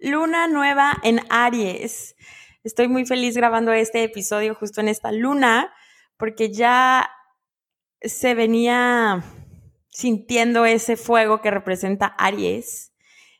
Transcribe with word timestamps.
Luna 0.00 0.48
nueva 0.48 0.96
en 1.02 1.20
Aries. 1.28 2.16
Estoy 2.64 2.88
muy 2.88 3.04
feliz 3.04 3.36
grabando 3.36 3.72
este 3.72 4.02
episodio 4.02 4.54
justo 4.54 4.80
en 4.80 4.88
esta 4.88 5.12
luna 5.12 5.74
porque 6.16 6.50
ya 6.50 7.10
se 8.00 8.34
venía 8.34 9.22
sintiendo 9.88 10.64
ese 10.64 10.96
fuego 10.96 11.42
que 11.42 11.50
representa 11.50 12.06
Aries, 12.06 12.94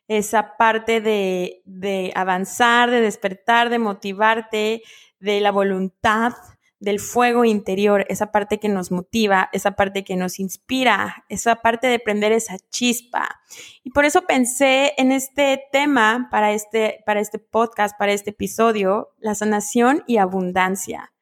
esa 0.06 0.59
parte 0.59 1.01
de, 1.01 1.62
de 1.65 2.12
avanzar, 2.15 2.90
de 2.90 3.01
despertar, 3.01 3.70
de 3.70 3.79
motivarte, 3.79 4.82
de 5.18 5.40
la 5.40 5.52
voluntad, 5.52 6.34
del 6.80 6.98
fuego 6.98 7.45
interior, 7.45 8.07
esa 8.09 8.33
parte 8.33 8.59
que 8.59 8.70
nos 8.70 8.91
motiva, 8.91 9.51
esa 9.52 9.73
parte 9.73 10.02
que 10.02 10.16
nos 10.16 10.41
inspira, 10.41 11.25
esa 11.29 11.57
parte 11.57 11.87
de 11.87 11.98
prender 11.98 12.33
esa 12.33 12.57
chispa. 12.71 13.41
Y 13.84 13.91
por 13.91 14.07
eso 14.07 14.23
pensé 14.23 14.95
en 14.97 15.12
este 15.12 15.63
tema 15.71 16.29
para 16.30 16.52
este, 16.52 17.02
para 17.04 17.21
este 17.21 17.38
podcast, 17.38 17.96
para 17.99 18.13
este 18.13 18.30
episodio, 18.30 19.10
la 19.19 19.35
sanación 19.35 20.02
y 20.07 20.16
abundancia. 20.16 21.13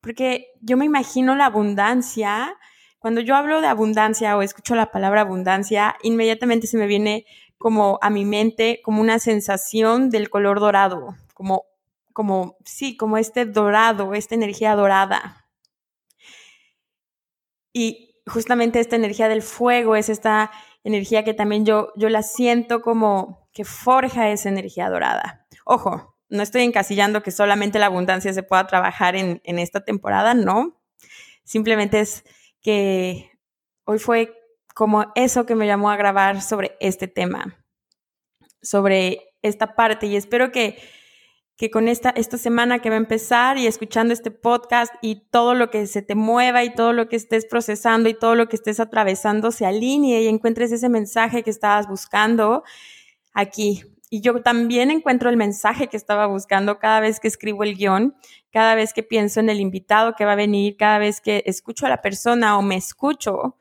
Porque 0.00 0.48
yo 0.60 0.76
me 0.76 0.84
imagino 0.84 1.36
la 1.36 1.46
abundancia, 1.46 2.56
cuando 2.98 3.20
yo 3.20 3.36
hablo 3.36 3.60
de 3.60 3.68
abundancia 3.68 4.36
o 4.36 4.42
escucho 4.42 4.74
la 4.74 4.90
palabra 4.90 5.20
abundancia, 5.20 5.96
inmediatamente 6.02 6.66
se 6.66 6.78
me 6.78 6.88
viene 6.88 7.26
como 7.58 8.00
a 8.02 8.10
mi 8.10 8.24
mente 8.24 8.80
como 8.84 9.00
una 9.00 9.20
sensación 9.20 10.10
del 10.10 10.30
color 10.30 10.58
dorado, 10.58 11.14
como 11.32 11.64
como, 12.16 12.56
sí, 12.64 12.96
como 12.96 13.18
este 13.18 13.44
dorado, 13.44 14.14
esta 14.14 14.34
energía 14.34 14.74
dorada. 14.74 15.50
Y 17.74 18.22
justamente 18.26 18.80
esta 18.80 18.96
energía 18.96 19.28
del 19.28 19.42
fuego 19.42 19.96
es 19.96 20.08
esta 20.08 20.50
energía 20.82 21.24
que 21.24 21.34
también 21.34 21.66
yo, 21.66 21.92
yo 21.94 22.08
la 22.08 22.22
siento 22.22 22.80
como 22.80 23.46
que 23.52 23.66
forja 23.66 24.30
esa 24.30 24.48
energía 24.48 24.88
dorada. 24.88 25.46
Ojo, 25.66 26.16
no 26.30 26.42
estoy 26.42 26.62
encasillando 26.62 27.22
que 27.22 27.30
solamente 27.30 27.78
la 27.78 27.84
abundancia 27.84 28.32
se 28.32 28.42
pueda 28.42 28.66
trabajar 28.66 29.14
en, 29.14 29.42
en 29.44 29.58
esta 29.58 29.84
temporada, 29.84 30.32
no. 30.32 30.80
Simplemente 31.44 32.00
es 32.00 32.24
que 32.62 33.30
hoy 33.84 33.98
fue 33.98 34.32
como 34.74 35.12
eso 35.16 35.44
que 35.44 35.54
me 35.54 35.66
llamó 35.66 35.90
a 35.90 35.96
grabar 35.96 36.40
sobre 36.40 36.78
este 36.80 37.08
tema, 37.08 37.62
sobre 38.62 39.34
esta 39.42 39.76
parte 39.76 40.06
y 40.06 40.16
espero 40.16 40.50
que 40.50 40.78
que 41.56 41.70
con 41.70 41.88
esta, 41.88 42.10
esta 42.10 42.36
semana 42.36 42.80
que 42.80 42.90
va 42.90 42.96
a 42.96 42.98
empezar 42.98 43.56
y 43.56 43.66
escuchando 43.66 44.12
este 44.12 44.30
podcast 44.30 44.92
y 45.00 45.22
todo 45.30 45.54
lo 45.54 45.70
que 45.70 45.86
se 45.86 46.02
te 46.02 46.14
mueva 46.14 46.64
y 46.64 46.74
todo 46.74 46.92
lo 46.92 47.08
que 47.08 47.16
estés 47.16 47.46
procesando 47.46 48.08
y 48.08 48.14
todo 48.14 48.34
lo 48.34 48.48
que 48.48 48.56
estés 48.56 48.78
atravesando 48.78 49.50
se 49.50 49.64
alinee 49.64 50.22
y 50.22 50.28
encuentres 50.28 50.70
ese 50.72 50.90
mensaje 50.90 51.42
que 51.42 51.50
estabas 51.50 51.88
buscando 51.88 52.62
aquí. 53.32 53.82
Y 54.10 54.20
yo 54.20 54.40
también 54.42 54.90
encuentro 54.90 55.30
el 55.30 55.36
mensaje 55.36 55.88
que 55.88 55.96
estaba 55.96 56.26
buscando 56.26 56.78
cada 56.78 57.00
vez 57.00 57.20
que 57.20 57.28
escribo 57.28 57.64
el 57.64 57.74
guion, 57.74 58.14
cada 58.52 58.74
vez 58.74 58.92
que 58.92 59.02
pienso 59.02 59.40
en 59.40 59.48
el 59.48 59.58
invitado 59.58 60.14
que 60.14 60.26
va 60.26 60.32
a 60.32 60.36
venir, 60.36 60.76
cada 60.76 60.98
vez 60.98 61.20
que 61.20 61.42
escucho 61.46 61.86
a 61.86 61.88
la 61.88 62.02
persona 62.02 62.58
o 62.58 62.62
me 62.62 62.76
escucho, 62.76 63.56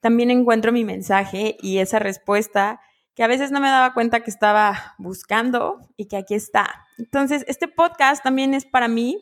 también 0.00 0.30
encuentro 0.30 0.72
mi 0.72 0.84
mensaje 0.84 1.56
y 1.60 1.78
esa 1.78 2.00
respuesta 2.00 2.80
que 3.18 3.24
a 3.24 3.26
veces 3.26 3.50
no 3.50 3.58
me 3.58 3.66
daba 3.66 3.94
cuenta 3.94 4.20
que 4.20 4.30
estaba 4.30 4.94
buscando 4.96 5.80
y 5.96 6.06
que 6.06 6.16
aquí 6.16 6.34
está. 6.34 6.86
Entonces, 6.98 7.44
este 7.48 7.66
podcast 7.66 8.22
también 8.22 8.54
es 8.54 8.64
para 8.64 8.86
mí, 8.86 9.18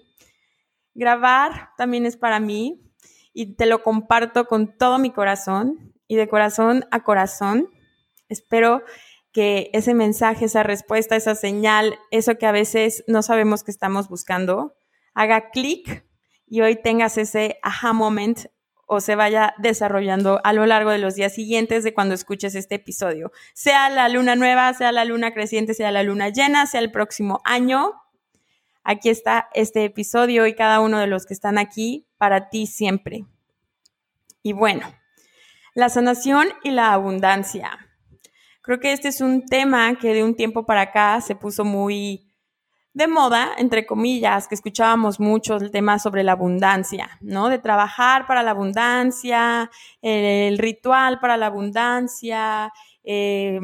grabar 0.92 1.70
también 1.78 2.04
es 2.04 2.18
para 2.18 2.38
mí 2.38 2.92
y 3.32 3.54
te 3.54 3.64
lo 3.64 3.82
comparto 3.82 4.48
con 4.48 4.76
todo 4.76 4.98
mi 4.98 5.12
corazón 5.12 5.94
y 6.08 6.16
de 6.16 6.28
corazón 6.28 6.84
a 6.90 7.04
corazón. 7.04 7.70
Espero 8.28 8.82
que 9.32 9.70
ese 9.72 9.94
mensaje, 9.94 10.44
esa 10.44 10.62
respuesta, 10.62 11.16
esa 11.16 11.34
señal, 11.34 11.98
eso 12.10 12.36
que 12.36 12.44
a 12.44 12.52
veces 12.52 13.02
no 13.06 13.22
sabemos 13.22 13.64
que 13.64 13.70
estamos 13.70 14.10
buscando, 14.10 14.76
haga 15.14 15.48
clic 15.48 16.06
y 16.46 16.60
hoy 16.60 16.76
tengas 16.76 17.16
ese 17.16 17.58
aha 17.62 17.94
moment 17.94 18.40
o 18.86 19.00
se 19.00 19.16
vaya 19.16 19.54
desarrollando 19.58 20.40
a 20.44 20.52
lo 20.52 20.64
largo 20.64 20.90
de 20.90 20.98
los 20.98 21.16
días 21.16 21.34
siguientes 21.34 21.84
de 21.84 21.92
cuando 21.92 22.14
escuches 22.14 22.54
este 22.54 22.76
episodio. 22.76 23.32
Sea 23.52 23.90
la 23.90 24.08
luna 24.08 24.36
nueva, 24.36 24.72
sea 24.74 24.92
la 24.92 25.04
luna 25.04 25.34
creciente, 25.34 25.74
sea 25.74 25.90
la 25.90 26.04
luna 26.04 26.28
llena, 26.28 26.66
sea 26.66 26.80
el 26.80 26.92
próximo 26.92 27.40
año. 27.44 27.94
Aquí 28.84 29.08
está 29.08 29.48
este 29.54 29.84
episodio 29.84 30.46
y 30.46 30.54
cada 30.54 30.80
uno 30.80 30.98
de 31.00 31.08
los 31.08 31.26
que 31.26 31.34
están 31.34 31.58
aquí 31.58 32.06
para 32.16 32.48
ti 32.48 32.66
siempre. 32.66 33.26
Y 34.42 34.52
bueno, 34.52 34.86
la 35.74 35.88
sanación 35.88 36.48
y 36.62 36.70
la 36.70 36.92
abundancia. 36.92 37.78
Creo 38.62 38.78
que 38.78 38.92
este 38.92 39.08
es 39.08 39.20
un 39.20 39.44
tema 39.44 39.96
que 39.98 40.14
de 40.14 40.22
un 40.22 40.36
tiempo 40.36 40.64
para 40.64 40.82
acá 40.82 41.20
se 41.20 41.34
puso 41.34 41.64
muy 41.64 42.25
de 42.96 43.08
moda, 43.08 43.50
entre 43.58 43.84
comillas, 43.84 44.48
que 44.48 44.54
escuchábamos 44.54 45.20
mucho 45.20 45.56
el 45.56 45.70
tema 45.70 45.98
sobre 45.98 46.24
la 46.24 46.32
abundancia, 46.32 47.10
¿no? 47.20 47.50
De 47.50 47.58
trabajar 47.58 48.26
para 48.26 48.42
la 48.42 48.52
abundancia, 48.52 49.70
el 50.00 50.56
ritual 50.56 51.20
para 51.20 51.36
la 51.36 51.48
abundancia, 51.48 52.72
eh, 53.04 53.60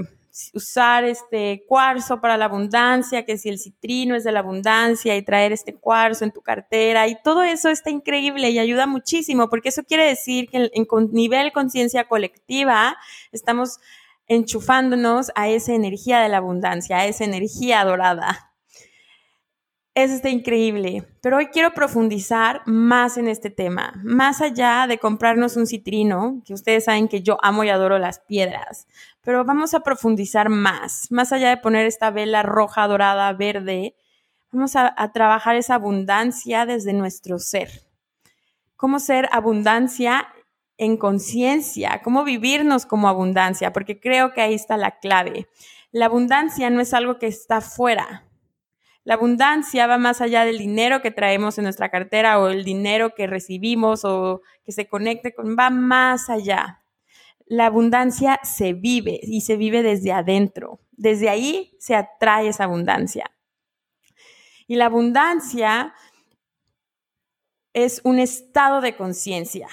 usar 0.52 1.04
este 1.04 1.64
cuarzo 1.66 2.20
para 2.20 2.36
la 2.36 2.44
abundancia, 2.44 3.24
que 3.24 3.38
si 3.38 3.48
el 3.48 3.58
citrino 3.58 4.14
es 4.14 4.24
de 4.24 4.32
la 4.32 4.40
abundancia 4.40 5.16
y 5.16 5.22
traer 5.22 5.52
este 5.52 5.76
cuarzo 5.76 6.24
en 6.24 6.32
tu 6.32 6.42
cartera 6.42 7.08
y 7.08 7.16
todo 7.24 7.42
eso 7.42 7.70
está 7.70 7.88
increíble 7.88 8.50
y 8.50 8.58
ayuda 8.58 8.86
muchísimo 8.86 9.48
porque 9.48 9.70
eso 9.70 9.82
quiere 9.82 10.04
decir 10.04 10.50
que 10.50 10.58
en, 10.58 10.70
en 10.74 10.86
nivel 11.10 11.52
conciencia 11.52 12.06
colectiva 12.06 12.98
estamos 13.32 13.78
enchufándonos 14.26 15.32
a 15.34 15.48
esa 15.48 15.72
energía 15.72 16.20
de 16.20 16.28
la 16.28 16.36
abundancia, 16.36 16.98
a 16.98 17.06
esa 17.06 17.24
energía 17.24 17.82
dorada, 17.82 18.51
eso 19.94 20.14
está 20.14 20.30
increíble, 20.30 21.06
pero 21.20 21.36
hoy 21.36 21.48
quiero 21.48 21.74
profundizar 21.74 22.62
más 22.64 23.18
en 23.18 23.28
este 23.28 23.50
tema, 23.50 23.92
más 24.02 24.40
allá 24.40 24.86
de 24.86 24.96
comprarnos 24.96 25.56
un 25.56 25.66
citrino, 25.66 26.40
que 26.46 26.54
ustedes 26.54 26.84
saben 26.84 27.08
que 27.08 27.20
yo 27.20 27.36
amo 27.42 27.62
y 27.62 27.68
adoro 27.68 27.98
las 27.98 28.18
piedras, 28.20 28.86
pero 29.20 29.44
vamos 29.44 29.74
a 29.74 29.80
profundizar 29.80 30.48
más, 30.48 31.08
más 31.10 31.30
allá 31.32 31.50
de 31.50 31.58
poner 31.58 31.84
esta 31.84 32.10
vela 32.10 32.42
roja, 32.42 32.88
dorada, 32.88 33.30
verde, 33.34 33.94
vamos 34.50 34.76
a, 34.76 34.94
a 34.96 35.12
trabajar 35.12 35.56
esa 35.56 35.74
abundancia 35.74 36.64
desde 36.64 36.94
nuestro 36.94 37.38
ser. 37.38 37.82
Cómo 38.76 38.98
ser 38.98 39.28
abundancia 39.30 40.26
en 40.78 40.96
conciencia, 40.96 42.00
cómo 42.02 42.24
vivirnos 42.24 42.86
como 42.86 43.08
abundancia, 43.08 43.74
porque 43.74 44.00
creo 44.00 44.32
que 44.32 44.40
ahí 44.40 44.54
está 44.54 44.78
la 44.78 44.98
clave. 45.00 45.48
La 45.90 46.06
abundancia 46.06 46.70
no 46.70 46.80
es 46.80 46.94
algo 46.94 47.18
que 47.18 47.26
está 47.26 47.60
fuera, 47.60 48.24
la 49.04 49.14
abundancia 49.14 49.86
va 49.86 49.98
más 49.98 50.20
allá 50.20 50.44
del 50.44 50.58
dinero 50.58 51.02
que 51.02 51.10
traemos 51.10 51.58
en 51.58 51.64
nuestra 51.64 51.90
cartera 51.90 52.38
o 52.38 52.48
el 52.48 52.64
dinero 52.64 53.14
que 53.14 53.26
recibimos 53.26 54.04
o 54.04 54.42
que 54.64 54.72
se 54.72 54.86
conecte 54.86 55.34
con, 55.34 55.56
va 55.58 55.70
más 55.70 56.30
allá. 56.30 56.84
La 57.46 57.66
abundancia 57.66 58.38
se 58.44 58.72
vive 58.72 59.18
y 59.22 59.40
se 59.40 59.56
vive 59.56 59.82
desde 59.82 60.12
adentro. 60.12 60.80
Desde 60.92 61.28
ahí 61.28 61.76
se 61.80 61.96
atrae 61.96 62.48
esa 62.48 62.64
abundancia. 62.64 63.30
Y 64.68 64.76
la 64.76 64.86
abundancia 64.86 65.92
es 67.72 68.00
un 68.04 68.20
estado 68.20 68.80
de 68.80 68.96
conciencia. 68.96 69.68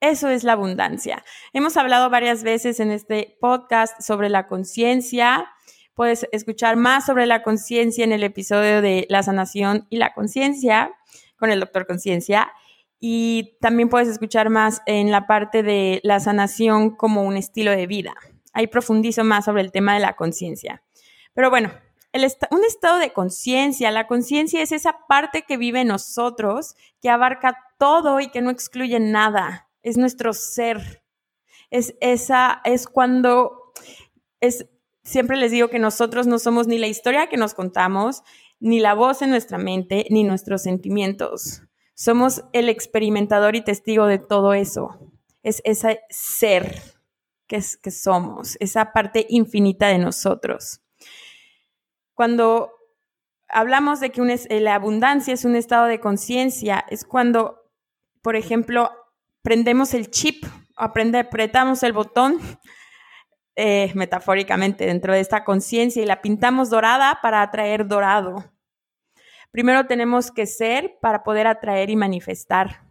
Eso 0.00 0.28
es 0.28 0.44
la 0.44 0.52
abundancia. 0.52 1.24
Hemos 1.52 1.76
hablado 1.76 2.10
varias 2.10 2.44
veces 2.44 2.78
en 2.80 2.92
este 2.92 3.36
podcast 3.40 4.00
sobre 4.00 4.28
la 4.28 4.46
conciencia 4.46 5.48
Puedes 5.94 6.26
escuchar 6.32 6.76
más 6.76 7.06
sobre 7.06 7.26
la 7.26 7.42
conciencia 7.42 8.04
en 8.04 8.12
el 8.12 8.24
episodio 8.24 8.80
de 8.80 9.06
la 9.10 9.22
sanación 9.22 9.86
y 9.90 9.96
la 9.96 10.14
conciencia 10.14 10.94
con 11.36 11.50
el 11.50 11.60
doctor 11.60 11.86
conciencia. 11.86 12.52
Y 12.98 13.56
también 13.60 13.88
puedes 13.88 14.08
escuchar 14.08 14.48
más 14.48 14.80
en 14.86 15.10
la 15.10 15.26
parte 15.26 15.62
de 15.62 16.00
la 16.04 16.20
sanación 16.20 16.96
como 16.96 17.24
un 17.24 17.36
estilo 17.36 17.72
de 17.72 17.86
vida. 17.86 18.14
Ahí 18.52 18.68
profundizo 18.68 19.24
más 19.24 19.44
sobre 19.44 19.62
el 19.62 19.72
tema 19.72 19.94
de 19.94 20.00
la 20.00 20.14
conciencia. 20.14 20.82
Pero 21.34 21.50
bueno, 21.50 21.72
un 22.50 22.64
estado 22.64 22.98
de 22.98 23.12
conciencia, 23.12 23.90
la 23.90 24.06
conciencia 24.06 24.62
es 24.62 24.72
esa 24.72 25.06
parte 25.08 25.42
que 25.42 25.56
vive 25.56 25.80
en 25.80 25.88
nosotros, 25.88 26.76
que 27.00 27.08
abarca 27.08 27.56
todo 27.78 28.20
y 28.20 28.28
que 28.28 28.42
no 28.42 28.50
excluye 28.50 29.00
nada. 29.00 29.68
Es 29.82 29.96
nuestro 29.96 30.32
ser. 30.32 31.02
Es 31.70 31.94
esa, 32.00 32.60
es 32.64 32.86
cuando, 32.86 33.72
es 34.40 34.66
siempre 35.04 35.36
les 35.36 35.50
digo 35.50 35.68
que 35.68 35.78
nosotros 35.78 36.26
no 36.26 36.38
somos 36.38 36.66
ni 36.66 36.78
la 36.78 36.86
historia 36.86 37.28
que 37.28 37.36
nos 37.36 37.54
contamos, 37.54 38.22
ni 38.60 38.80
la 38.80 38.94
voz 38.94 39.22
en 39.22 39.30
nuestra 39.30 39.58
mente, 39.58 40.06
ni 40.10 40.24
nuestros 40.24 40.62
sentimientos. 40.62 41.62
Somos 41.94 42.44
el 42.52 42.68
experimentador 42.68 43.56
y 43.56 43.62
testigo 43.62 44.06
de 44.06 44.18
todo 44.18 44.54
eso. 44.54 45.12
Es 45.42 45.60
ese 45.64 46.00
ser 46.10 46.80
que, 47.46 47.90
somos, 47.90 48.56
esa 48.60 48.92
parte 48.92 49.26
infinita 49.28 49.88
de 49.88 49.98
nosotros. 49.98 50.80
Cuando 52.14 52.72
hablamos 53.48 54.00
de 54.00 54.10
que 54.10 54.22
eh, 54.22 54.60
la 54.60 54.74
abundancia 54.74 55.34
es 55.34 55.44
un 55.44 55.56
estado 55.56 55.86
de 55.86 56.00
conciencia, 56.00 56.84
es 56.88 57.04
cuando, 57.04 57.60
por 58.22 58.36
ejemplo, 58.36 58.90
prendemos 59.42 59.92
el 59.92 60.10
chip, 60.10 60.44
aprende, 60.76 61.18
apretamos 61.18 61.82
el 61.82 61.92
botón 61.92 62.38
eh, 63.56 63.92
metafóricamente 63.94 64.86
dentro 64.86 65.12
de 65.12 65.20
esta 65.20 65.44
conciencia 65.44 66.02
y 66.02 66.06
la 66.06 66.22
pintamos 66.22 66.70
dorada 66.70 67.18
para 67.22 67.42
atraer 67.42 67.86
dorado. 67.86 68.52
Primero 69.50 69.86
tenemos 69.86 70.30
que 70.30 70.46
ser 70.46 70.96
para 71.00 71.22
poder 71.22 71.46
atraer 71.46 71.90
y 71.90 71.96
manifestar. 71.96 72.82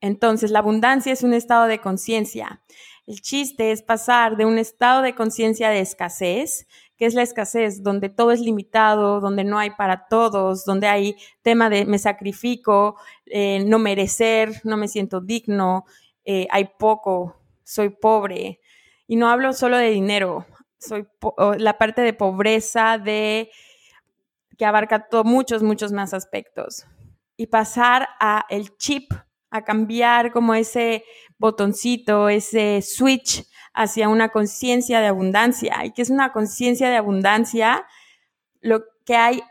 Entonces, 0.00 0.50
la 0.50 0.60
abundancia 0.60 1.12
es 1.12 1.22
un 1.22 1.34
estado 1.34 1.66
de 1.66 1.80
conciencia. 1.80 2.62
El 3.06 3.20
chiste 3.20 3.72
es 3.72 3.82
pasar 3.82 4.36
de 4.36 4.44
un 4.44 4.58
estado 4.58 5.02
de 5.02 5.14
conciencia 5.14 5.70
de 5.70 5.80
escasez, 5.80 6.66
que 6.96 7.06
es 7.06 7.14
la 7.14 7.22
escasez, 7.22 7.82
donde 7.82 8.08
todo 8.08 8.32
es 8.32 8.40
limitado, 8.40 9.20
donde 9.20 9.44
no 9.44 9.58
hay 9.58 9.70
para 9.70 10.08
todos, 10.08 10.64
donde 10.64 10.88
hay 10.88 11.16
tema 11.42 11.70
de 11.70 11.84
me 11.84 11.98
sacrifico, 11.98 12.96
eh, 13.26 13.64
no 13.66 13.78
merecer, 13.78 14.60
no 14.64 14.76
me 14.76 14.88
siento 14.88 15.20
digno, 15.20 15.84
eh, 16.24 16.46
hay 16.50 16.70
poco, 16.78 17.36
soy 17.64 17.90
pobre. 17.90 18.60
Y 19.08 19.16
no 19.16 19.28
hablo 19.28 19.52
solo 19.54 19.78
de 19.78 19.88
dinero, 19.90 20.46
soy 20.78 21.08
la 21.56 21.78
parte 21.78 22.02
de 22.02 22.12
pobreza, 22.12 22.98
de 22.98 23.50
que 24.56 24.64
abarca 24.64 25.08
muchos, 25.24 25.62
muchos 25.62 25.92
más 25.92 26.14
aspectos. 26.14 26.86
Y 27.36 27.46
pasar 27.46 28.08
a 28.20 28.44
el 28.48 28.76
chip 28.76 29.10
a 29.50 29.64
cambiar 29.64 30.30
como 30.30 30.54
ese 30.54 31.04
botoncito, 31.38 32.28
ese 32.28 32.82
switch 32.82 33.46
hacia 33.72 34.08
una 34.08 34.28
conciencia 34.28 35.00
de 35.00 35.06
abundancia. 35.06 35.84
¿Y 35.84 35.92
que 35.92 36.02
es 36.02 36.10
una 36.10 36.32
conciencia 36.32 36.90
de 36.90 36.96
abundancia? 36.96 37.86
Lo 38.60 38.84
que 39.06 39.16
hay 39.16 39.42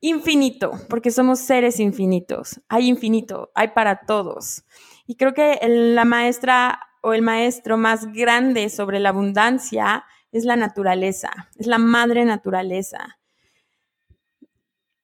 infinito, 0.00 0.72
porque 0.88 1.10
somos 1.10 1.38
seres 1.40 1.78
infinitos. 1.78 2.60
Hay 2.68 2.88
infinito, 2.88 3.52
hay 3.54 3.68
para 3.68 4.00
todos. 4.06 4.64
Y 5.06 5.16
creo 5.16 5.34
que 5.34 5.60
la 5.62 6.04
maestra 6.04 6.80
o 7.00 7.12
el 7.12 7.22
maestro 7.22 7.76
más 7.76 8.12
grande 8.12 8.68
sobre 8.68 9.00
la 9.00 9.10
abundancia 9.10 10.04
es 10.32 10.44
la 10.44 10.56
naturaleza, 10.56 11.48
es 11.56 11.66
la 11.66 11.78
madre 11.78 12.24
naturaleza. 12.24 13.18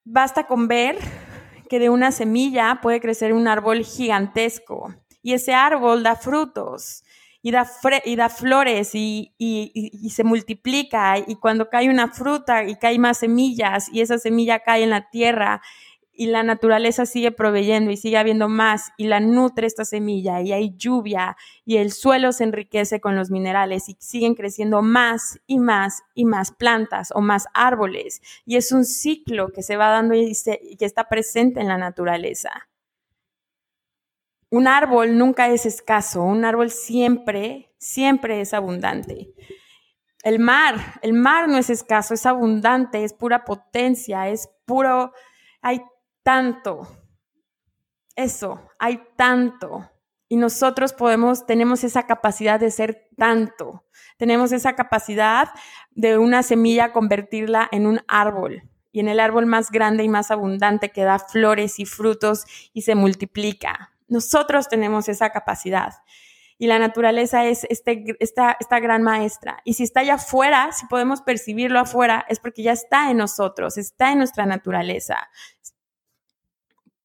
Basta 0.04 0.46
con 0.46 0.69
ver 0.69 0.96
que 1.69 1.78
de 1.78 1.90
una 1.90 2.12
semilla 2.12 2.78
puede 2.81 3.00
crecer 3.00 3.32
un 3.32 3.48
árbol 3.48 3.84
gigantesco 3.84 4.94
y 5.22 5.32
ese 5.32 5.52
árbol 5.54 6.02
da 6.02 6.14
frutos 6.14 7.02
y 7.43 7.50
da, 7.50 7.69
y 8.04 8.16
da 8.16 8.28
flores 8.28 8.94
y, 8.94 9.34
y, 9.38 10.10
se 10.10 10.25
multiplica 10.25 11.19
y 11.19 11.37
cuando 11.37 11.69
cae 11.69 11.88
una 11.88 12.08
fruta 12.08 12.64
y 12.64 12.76
cae 12.76 12.98
más 12.98 13.19
semillas 13.19 13.88
y 13.93 14.00
esa 14.00 14.19
semilla 14.19 14.60
cae 14.60 14.84
en 14.84 14.90
la 14.90 15.10
tierra 15.10 15.62
y 16.16 16.26
la 16.26 16.42
naturaleza 16.42 17.06
sigue 17.06 17.30
proveyendo 17.30 17.90
y 17.90 17.96
sigue 17.96 18.16
habiendo 18.16 18.48
más 18.48 18.92
y 18.96 19.06
la 19.06 19.20
nutre 19.20 19.66
esta 19.66 19.84
semilla 19.84 20.40
y 20.40 20.52
hay 20.52 20.74
lluvia 20.76 21.36
y 21.64 21.76
el 21.76 21.92
suelo 21.92 22.32
se 22.32 22.44
enriquece 22.44 23.00
con 23.00 23.16
los 23.16 23.30
minerales 23.30 23.88
y 23.88 23.96
siguen 24.00 24.34
creciendo 24.34 24.82
más 24.82 25.38
y 25.46 25.58
más 25.58 26.02
y 26.14 26.24
más 26.24 26.52
plantas 26.52 27.12
o 27.14 27.20
más 27.20 27.46
árboles 27.52 28.22
y 28.44 28.56
es 28.56 28.72
un 28.72 28.84
ciclo 28.84 29.52
que 29.52 29.62
se 29.62 29.76
va 29.76 29.88
dando 29.88 30.14
y, 30.14 30.32
que 30.78 30.84
está 30.84 31.08
presente 31.08 31.60
en 31.60 31.68
la 31.68 31.78
naturaleza. 31.78 32.69
Un 34.50 34.69
árbol 34.69 35.19
nunca 35.19 35.48
es 35.48 35.66
escaso, 35.66 36.22
un 36.22 36.44
árbol 36.44 36.70
siempre, 36.70 37.74
siempre 37.78 38.40
es 38.40 38.54
abundante. 38.54 39.34
El 40.22 40.38
mar, 40.38 40.98
el 41.02 41.12
mar 41.12 41.48
no 41.48 41.58
es 41.58 41.69
escaso, 41.69 42.14
es 42.14 42.26
abundante, 42.26 43.04
es 43.04 43.12
pura 43.12 43.44
potencia, 43.44 44.28
es 44.28 44.48
puro, 44.64 45.12
hay 45.60 45.82
tanto. 46.26 46.88
Eso, 48.17 48.61
hay 48.81 49.00
tanto. 49.14 49.88
Y 50.28 50.37
nosotros 50.37 50.93
podemos, 50.93 51.46
tenemos 51.46 51.84
esa 51.84 52.08
capacidad 52.08 52.58
de 52.58 52.73
ser 52.73 53.08
tanto. 53.17 53.84
Tenemos 54.19 54.50
esa 54.50 54.75
capacidad 54.75 55.50
de 55.93 56.19
una 56.19 56.43
semilla 56.43 56.93
convertirla 56.93 57.69
en 57.70 57.87
un 57.87 58.00
árbol 58.08 58.64
y 58.90 58.99
en 58.99 59.06
el 59.06 59.20
árbol 59.20 59.46
más 59.46 59.70
grande 59.70 60.02
y 60.02 60.08
más 60.08 60.32
abundante 60.32 60.90
que 60.90 61.05
da 61.05 61.20
flores 61.20 61.78
y 61.78 61.84
frutos 61.84 62.44
y 62.72 62.82
se 62.82 62.96
multiplica. 62.96 63.93
Nosotros 64.08 64.69
tenemos 64.69 65.08
esa 65.08 65.31
capacidad. 65.31 65.93
Y 66.58 66.67
la 66.67 66.79
naturaleza 66.79 67.44
es 67.44 67.64
este, 67.69 68.17
esta, 68.19 68.56
esta 68.58 68.81
gran 68.81 69.02
maestra. 69.02 69.58
Y 69.64 69.75
si 69.75 69.82
está 69.84 70.00
allá 70.00 70.14
afuera, 70.14 70.72
si 70.72 70.87
podemos 70.87 71.20
percibirlo 71.20 71.79
afuera, 71.79 72.25
es 72.29 72.40
porque 72.40 72.62
ya 72.62 72.72
está 72.72 73.11
en 73.11 73.19
nosotros, 73.19 73.76
está 73.76 74.11
en 74.11 74.19
nuestra 74.19 74.46
naturaleza 74.46 75.29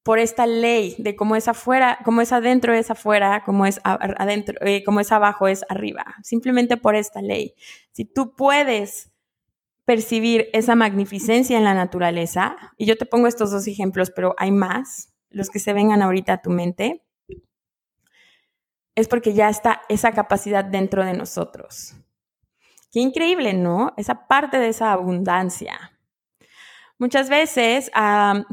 por 0.03 0.19
esta 0.19 0.47
ley 0.47 0.95
de 0.97 1.15
cómo 1.15 1.35
es 1.35 1.47
afuera, 1.47 1.99
cómo 2.03 2.21
es 2.21 2.31
adentro 2.31 2.73
es 2.73 2.89
afuera, 2.89 3.43
cómo 3.45 3.65
es 3.65 3.79
adentro, 3.83 4.55
eh, 4.61 4.83
cómo 4.83 4.99
es 4.99 5.11
abajo 5.11 5.47
es 5.47 5.63
arriba. 5.69 6.15
Simplemente 6.23 6.77
por 6.77 6.95
esta 6.95 7.21
ley. 7.21 7.53
Si 7.91 8.05
tú 8.05 8.35
puedes 8.35 9.11
percibir 9.85 10.49
esa 10.53 10.75
magnificencia 10.75 11.57
en 11.57 11.63
la 11.63 11.73
naturaleza, 11.73 12.55
y 12.77 12.85
yo 12.85 12.97
te 12.97 13.05
pongo 13.05 13.27
estos 13.27 13.51
dos 13.51 13.67
ejemplos, 13.67 14.11
pero 14.15 14.35
hay 14.37 14.51
más, 14.51 15.13
los 15.29 15.49
que 15.49 15.59
se 15.59 15.73
vengan 15.73 16.01
ahorita 16.01 16.33
a 16.33 16.41
tu 16.41 16.49
mente, 16.49 17.03
es 18.95 19.07
porque 19.07 19.33
ya 19.33 19.49
está 19.49 19.81
esa 19.89 20.11
capacidad 20.11 20.65
dentro 20.65 21.05
de 21.05 21.13
nosotros. 21.13 21.95
Qué 22.91 22.99
increíble, 22.99 23.53
¿no? 23.53 23.93
Esa 23.97 24.27
parte 24.27 24.59
de 24.59 24.67
esa 24.67 24.91
abundancia. 24.91 25.90
Muchas 27.01 27.29
veces 27.29 27.89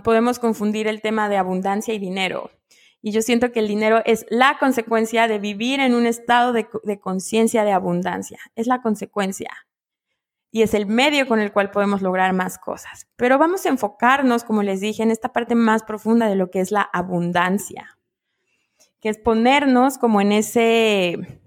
podemos 0.02 0.38
confundir 0.38 0.86
el 0.86 1.02
tema 1.02 1.28
de 1.28 1.36
abundancia 1.36 1.92
y 1.92 1.98
dinero. 1.98 2.50
Y 3.02 3.10
yo 3.10 3.20
siento 3.20 3.52
que 3.52 3.60
el 3.60 3.68
dinero 3.68 4.00
es 4.06 4.24
la 4.30 4.56
consecuencia 4.58 5.28
de 5.28 5.38
vivir 5.38 5.80
en 5.80 5.94
un 5.94 6.06
estado 6.06 6.54
de, 6.54 6.66
conciencia 6.98 7.62
de 7.62 7.72
abundancia. 7.72 8.38
Es 8.56 8.66
la 8.66 8.80
consecuencia. 8.80 9.50
Y 10.50 10.62
es 10.62 10.72
el 10.72 10.86
medio 10.86 11.28
con 11.28 11.40
el 11.40 11.52
cual 11.52 11.70
podemos 11.70 12.00
lograr 12.00 12.32
más 12.32 12.56
cosas. 12.56 13.06
Pero 13.16 13.36
vamos 13.36 13.66
a 13.66 13.68
enfocarnos, 13.68 14.44
como 14.44 14.62
les 14.62 14.80
dije, 14.80 15.02
en 15.02 15.10
esta 15.10 15.30
parte 15.30 15.54
más 15.54 15.82
profunda 15.82 16.26
de 16.26 16.36
lo 16.36 16.50
que 16.50 16.60
es 16.60 16.72
la 16.72 16.88
abundancia. 16.90 17.98
Que 18.98 19.10
es 19.10 19.18
ponernos 19.18 19.98
como 19.98 20.22
en 20.22 20.32
ese... 20.32 21.42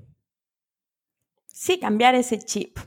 Sí, 1.47 1.79
cambiar 1.79 2.13
ese 2.13 2.37
chip. 2.37 2.77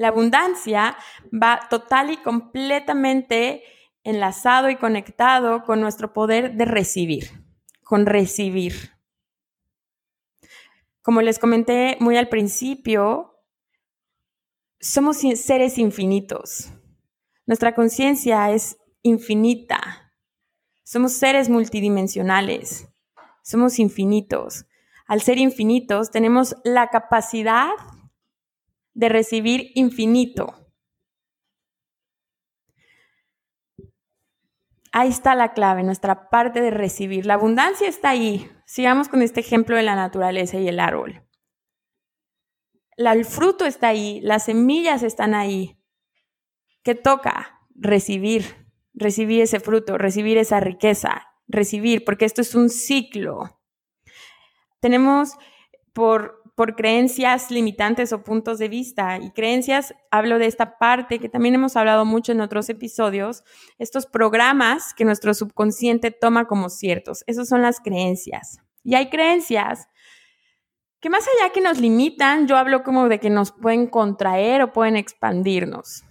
La 0.00 0.08
abundancia 0.08 0.96
va 1.30 1.60
total 1.68 2.10
y 2.10 2.16
completamente 2.16 3.62
enlazado 4.02 4.70
y 4.70 4.76
conectado 4.76 5.62
con 5.64 5.78
nuestro 5.82 6.14
poder 6.14 6.54
de 6.54 6.64
recibir, 6.64 7.44
con 7.84 8.06
recibir. 8.06 8.92
Como 11.02 11.20
les 11.20 11.38
comenté 11.38 11.98
muy 12.00 12.16
al 12.16 12.30
principio, 12.30 13.44
somos 14.80 15.18
seres 15.18 15.76
infinitos. 15.76 16.72
Nuestra 17.44 17.74
conciencia 17.74 18.50
es 18.52 18.78
infinita. 19.02 20.14
Somos 20.82 21.12
seres 21.12 21.50
multidimensionales. 21.50 22.88
Somos 23.42 23.78
infinitos. 23.78 24.64
Al 25.06 25.20
ser 25.20 25.36
infinitos, 25.36 26.10
tenemos 26.10 26.56
la 26.64 26.88
capacidad 26.88 27.68
de 29.00 29.08
recibir 29.08 29.72
infinito. 29.76 30.54
Ahí 34.92 35.08
está 35.08 35.34
la 35.34 35.54
clave, 35.54 35.82
nuestra 35.82 36.28
parte 36.28 36.60
de 36.60 36.70
recibir. 36.70 37.24
La 37.24 37.34
abundancia 37.34 37.88
está 37.88 38.10
ahí. 38.10 38.50
Sigamos 38.66 39.08
con 39.08 39.22
este 39.22 39.40
ejemplo 39.40 39.74
de 39.74 39.84
la 39.84 39.94
naturaleza 39.94 40.58
y 40.58 40.68
el 40.68 40.78
árbol. 40.78 41.26
el 42.98 43.24
fruto 43.24 43.64
está 43.64 43.88
ahí, 43.88 44.20
las 44.20 44.44
semillas 44.44 45.02
están 45.02 45.34
ahí. 45.34 45.78
¿Qué 46.82 46.94
toca? 46.94 47.58
Recibir, 47.74 48.68
recibir 48.92 49.40
ese 49.40 49.60
fruto, 49.60 49.96
recibir 49.96 50.36
esa 50.36 50.60
riqueza, 50.60 51.26
recibir, 51.48 52.04
porque 52.04 52.26
esto 52.26 52.42
es 52.42 52.54
un 52.54 52.68
ciclo. 52.68 53.62
Tenemos 54.80 55.38
por 55.94 56.39
por 56.54 56.76
creencias 56.76 57.50
limitantes 57.50 58.12
o 58.12 58.22
puntos 58.22 58.58
de 58.58 58.68
vista. 58.68 59.18
Y 59.18 59.30
creencias, 59.30 59.94
hablo 60.10 60.38
de 60.38 60.46
esta 60.46 60.78
parte 60.78 61.18
que 61.18 61.28
también 61.28 61.54
hemos 61.54 61.76
hablado 61.76 62.04
mucho 62.04 62.32
en 62.32 62.40
otros 62.40 62.68
episodios, 62.68 63.44
estos 63.78 64.06
programas 64.06 64.94
que 64.94 65.04
nuestro 65.04 65.34
subconsciente 65.34 66.10
toma 66.10 66.46
como 66.46 66.68
ciertos. 66.68 67.24
Esas 67.26 67.48
son 67.48 67.62
las 67.62 67.80
creencias. 67.80 68.58
Y 68.82 68.94
hay 68.94 69.10
creencias 69.10 69.88
que 71.00 71.10
más 71.10 71.26
allá 71.26 71.52
que 71.52 71.60
nos 71.60 71.78
limitan, 71.78 72.46
yo 72.46 72.56
hablo 72.56 72.82
como 72.82 73.08
de 73.08 73.18
que 73.18 73.30
nos 73.30 73.52
pueden 73.52 73.86
contraer 73.86 74.62
o 74.62 74.72
pueden 74.72 74.96
expandirnos. 74.96 76.04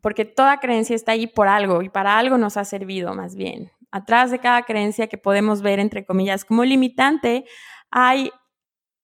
Porque 0.00 0.24
toda 0.24 0.58
creencia 0.58 0.96
está 0.96 1.12
ahí 1.12 1.26
por 1.26 1.48
algo 1.48 1.82
y 1.82 1.88
para 1.88 2.18
algo 2.18 2.38
nos 2.38 2.56
ha 2.56 2.64
servido 2.64 3.14
más 3.14 3.36
bien. 3.36 3.70
Atrás 3.90 4.30
de 4.30 4.38
cada 4.38 4.62
creencia 4.62 5.06
que 5.06 5.18
podemos 5.18 5.62
ver, 5.62 5.78
entre 5.78 6.04
comillas, 6.04 6.44
como 6.44 6.64
limitante, 6.64 7.44
hay 7.90 8.32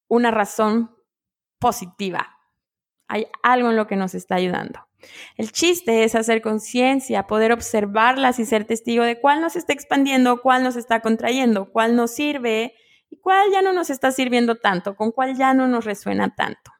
una 0.08 0.30
razón 0.30 0.90
positiva. 1.58 2.36
Hay 3.06 3.26
algo 3.42 3.70
en 3.70 3.76
lo 3.76 3.86
que 3.86 3.96
nos 3.96 4.14
está 4.14 4.34
ayudando. 4.34 4.88
El 5.36 5.52
chiste 5.52 6.04
es 6.04 6.14
hacer 6.14 6.42
conciencia, 6.42 7.26
poder 7.26 7.52
observarlas 7.52 8.38
y 8.38 8.44
ser 8.44 8.64
testigo 8.64 9.04
de 9.04 9.20
cuál 9.20 9.40
nos 9.40 9.56
está 9.56 9.72
expandiendo, 9.72 10.42
cuál 10.42 10.64
nos 10.64 10.76
está 10.76 11.00
contrayendo, 11.00 11.70
cuál 11.70 11.94
nos 11.94 12.10
sirve 12.10 12.74
y 13.08 13.18
cuál 13.18 13.50
ya 13.52 13.62
no 13.62 13.72
nos 13.72 13.90
está 13.90 14.10
sirviendo 14.10 14.56
tanto, 14.56 14.96
con 14.96 15.12
cuál 15.12 15.36
ya 15.36 15.54
no 15.54 15.68
nos 15.68 15.84
resuena 15.84 16.34
tanto. 16.34 16.72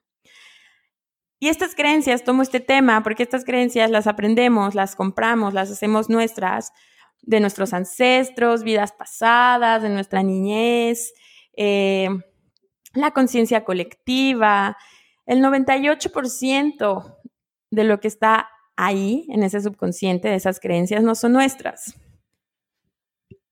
Y 1.39 1.47
estas 1.47 1.73
creencias, 1.73 2.25
tomo 2.25 2.41
este 2.41 2.59
tema 2.59 3.01
porque 3.01 3.23
estas 3.23 3.45
creencias 3.45 3.89
las 3.89 4.07
aprendemos, 4.07 4.75
las 4.75 4.95
compramos, 4.95 5.53
las 5.53 5.71
hacemos 5.71 6.09
nuestras, 6.09 6.73
de 7.21 7.39
nuestros 7.39 7.73
ancestros, 7.73 8.63
vidas 8.63 8.91
pasadas, 8.91 9.81
de 9.81 9.89
nuestra 9.89 10.21
niñez, 10.21 11.13
eh, 11.55 12.09
la 12.93 13.11
conciencia 13.11 13.63
colectiva. 13.63 14.77
El 15.25 15.43
98% 15.43 17.17
de 17.71 17.83
lo 17.83 17.99
que 17.99 18.07
está 18.07 18.49
ahí, 18.75 19.25
en 19.29 19.43
ese 19.43 19.61
subconsciente, 19.61 20.29
de 20.29 20.35
esas 20.35 20.59
creencias, 20.59 21.03
no 21.03 21.15
son 21.15 21.33
nuestras. 21.33 21.95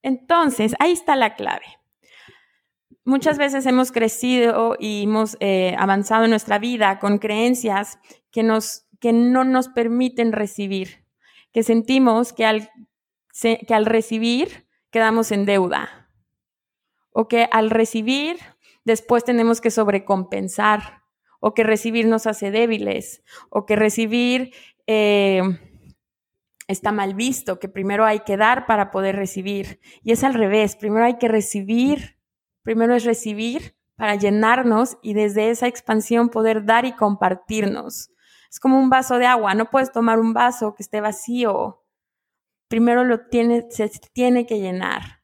Entonces, 0.02 0.74
ahí 0.80 0.92
está 0.92 1.16
la 1.16 1.36
clave 1.36 1.66
muchas 3.08 3.38
veces 3.38 3.66
hemos 3.66 3.94
crecido 3.94 4.76
y 4.78 5.04
hemos 5.04 5.38
eh, 5.40 5.76
avanzado 5.80 6.26
en 6.26 6.30
nuestra 6.30 6.60
vida 6.60 7.00
con 7.00 7.20
creencias 7.20 8.00
que, 8.32 8.44
nos, 8.44 8.86
que 9.00 9.14
no 9.14 9.46
nos 9.46 9.70
permiten 9.70 10.34
recibir, 10.34 11.06
que 11.54 11.64
sentimos 11.64 12.34
que 12.34 12.46
al, 12.46 12.70
que 13.42 13.74
al 13.74 13.86
recibir 13.86 14.68
quedamos 14.92 15.32
en 15.32 15.46
deuda 15.46 16.12
o 17.12 17.30
que 17.30 17.48
al 17.50 17.70
recibir 17.70 18.38
después 18.88 19.24
tenemos 19.24 19.62
que 19.62 19.70
sobrecompensar 19.70 21.04
o 21.40 21.54
que 21.54 21.64
recibir 21.64 22.08
nos 22.08 22.26
hace 22.26 22.50
débiles 22.50 23.24
o 23.50 23.66
que 23.68 23.76
recibir 23.76 24.54
eh, 24.88 25.44
está 26.68 26.92
mal 26.92 27.14
visto, 27.14 27.60
que 27.60 27.70
primero 27.70 28.06
hay 28.06 28.22
que 28.22 28.38
dar 28.38 28.66
para 28.66 28.90
poder 28.90 29.16
recibir. 29.16 29.80
Y 30.02 30.12
es 30.12 30.24
al 30.24 30.34
revés, 30.34 30.76
primero 30.76 31.06
hay 31.06 31.18
que 31.18 31.28
recibir 31.28 32.18
Primero 32.68 32.96
es 32.96 33.06
recibir 33.06 33.78
para 33.96 34.16
llenarnos 34.16 34.98
y 35.02 35.14
desde 35.14 35.52
esa 35.52 35.68
expansión 35.68 36.28
poder 36.28 36.66
dar 36.66 36.84
y 36.84 36.92
compartirnos. 36.92 38.12
Es 38.52 38.60
como 38.60 38.78
un 38.78 38.90
vaso 38.90 39.20
de 39.20 39.26
agua, 39.26 39.54
no 39.54 39.70
puedes 39.70 39.94
tomar 39.94 40.20
un 40.20 40.34
vaso 40.34 40.76
que 40.76 40.84
esté 40.84 41.00
vacío. 41.00 41.82
Primero 42.68 43.06
lo 43.06 43.22
tiene, 43.30 43.68
se 43.70 43.90
tiene 44.12 44.46
que 44.46 44.60
llenar. 44.60 45.17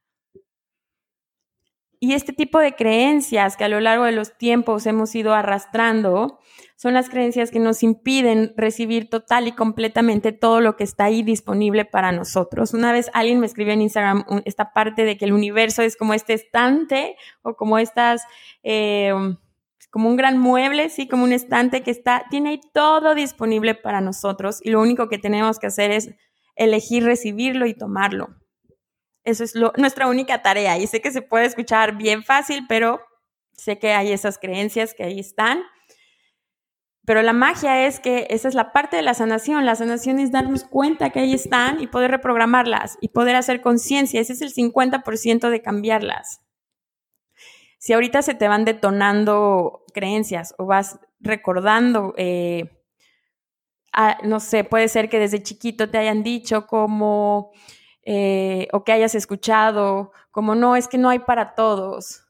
Y 2.04 2.12
este 2.12 2.34
tipo 2.34 2.60
de 2.60 2.76
creencias 2.76 3.56
que 3.56 3.64
a 3.64 3.70
lo 3.70 3.80
largo 3.80 4.04
de 4.04 4.12
los 4.12 4.38
tiempos 4.38 4.86
hemos 4.88 5.16
ido 5.16 5.34
arrastrando 5.34 6.38
son 6.76 6.94
las 6.94 7.10
creencias 7.10 7.50
que 7.50 7.60
nos 7.60 7.82
impiden 7.82 8.54
recibir 8.58 9.10
total 9.10 9.48
y 9.48 9.54
completamente 9.54 10.34
todo 10.34 10.60
lo 10.60 10.76
que 10.76 10.84
está 10.84 11.06
ahí 11.06 11.24
disponible 11.24 11.86
para 11.86 12.12
nosotros. 12.12 12.74
Una 12.74 12.92
vez 12.92 13.10
alguien 13.14 13.40
me 13.40 13.46
escribió 13.46 13.72
en 13.72 13.84
Instagram 13.84 14.26
esta 14.44 14.74
parte 14.74 15.06
de 15.06 15.16
que 15.16 15.24
el 15.24 15.32
universo 15.32 15.82
es 15.82 15.96
como 15.96 16.14
este 16.14 16.34
estante 16.34 17.16
o 17.42 17.56
como 17.56 17.78
estas, 17.78 18.24
eh, 18.64 19.14
como 19.90 20.10
un 20.10 20.18
gran 20.18 20.38
mueble, 20.38 20.90
sí, 20.90 21.08
como 21.08 21.24
un 21.24 21.32
estante 21.32 21.84
que 21.84 21.92
está, 21.92 22.26
tiene 22.30 22.50
ahí 22.50 22.62
todo 22.74 23.16
disponible 23.16 23.76
para 23.76 24.02
nosotros 24.02 24.60
y 24.62 24.72
lo 24.72 24.82
único 24.82 25.08
que 25.08 25.20
tenemos 25.20 25.58
que 25.58 25.68
hacer 25.68 25.92
es 25.92 26.10
elegir 26.58 27.06
recibirlo 27.06 27.66
y 27.66 27.74
tomarlo. 27.74 28.43
Eso 29.24 29.44
es 29.44 29.54
nuestra 29.78 30.08
única 30.08 30.42
tarea. 30.42 30.78
Y 30.78 30.88
sé 30.88 31.02
que 31.02 31.12
se 31.12 31.22
puede 31.22 31.46
escuchar 31.46 31.96
bien 31.96 32.24
fácil, 32.24 32.66
pero 32.68 33.02
sé 33.54 33.80
que 33.80 33.94
hay 33.94 34.12
esas 34.12 34.38
creencias 34.38 34.94
que 34.94 35.04
ahí 35.04 35.20
están. 35.20 35.64
Pero 37.06 37.22
la 37.22 37.34
magia 37.34 37.86
es 37.86 38.00
que 38.00 38.28
esa 38.30 38.48
es 38.48 38.56
la 38.56 38.72
parte 38.72 38.96
de 38.96 39.02
la 39.02 39.14
sanación. 39.14 39.66
La 39.66 39.76
sanación 39.76 40.20
es 40.20 40.32
darnos 40.32 40.64
cuenta 40.64 41.10
que 41.10 41.20
ahí 41.20 41.34
están 41.34 41.82
y 41.82 41.88
poder 41.88 42.12
reprogramarlas 42.12 42.98
y 43.02 43.10
poder 43.10 43.36
hacer 43.36 43.62
conciencia. 43.62 44.22
Ese 44.22 44.34
es 44.34 44.42
el 44.42 44.54
50% 44.54 45.50
de 45.50 45.62
cambiarlas. 45.62 46.42
Si 47.78 47.92
ahorita 47.92 48.22
se 48.22 48.36
te 48.36 48.48
van 48.48 48.64
detonando 48.64 49.84
creencias 49.94 50.56
o 50.58 50.66
vas 50.66 51.00
recordando, 51.20 52.14
eh, 52.18 52.70
no 54.24 54.40
sé, 54.40 54.64
puede 54.64 54.88
ser 54.88 55.10
que 55.10 55.20
desde 55.20 55.44
chiquito 55.44 55.90
te 55.90 55.98
hayan 55.98 56.24
dicho 56.24 56.66
como 56.66 57.52
eh, 58.06 58.68
o 58.74 58.84
que 58.84 58.92
hayas 58.92 59.16
escuchado, 59.16 60.12
como 60.32 60.56
no, 60.56 60.76
es 60.76 60.88
que 60.88 60.98
no 60.98 61.10
hay 61.10 61.20
para 61.20 61.56
todos, 61.56 62.26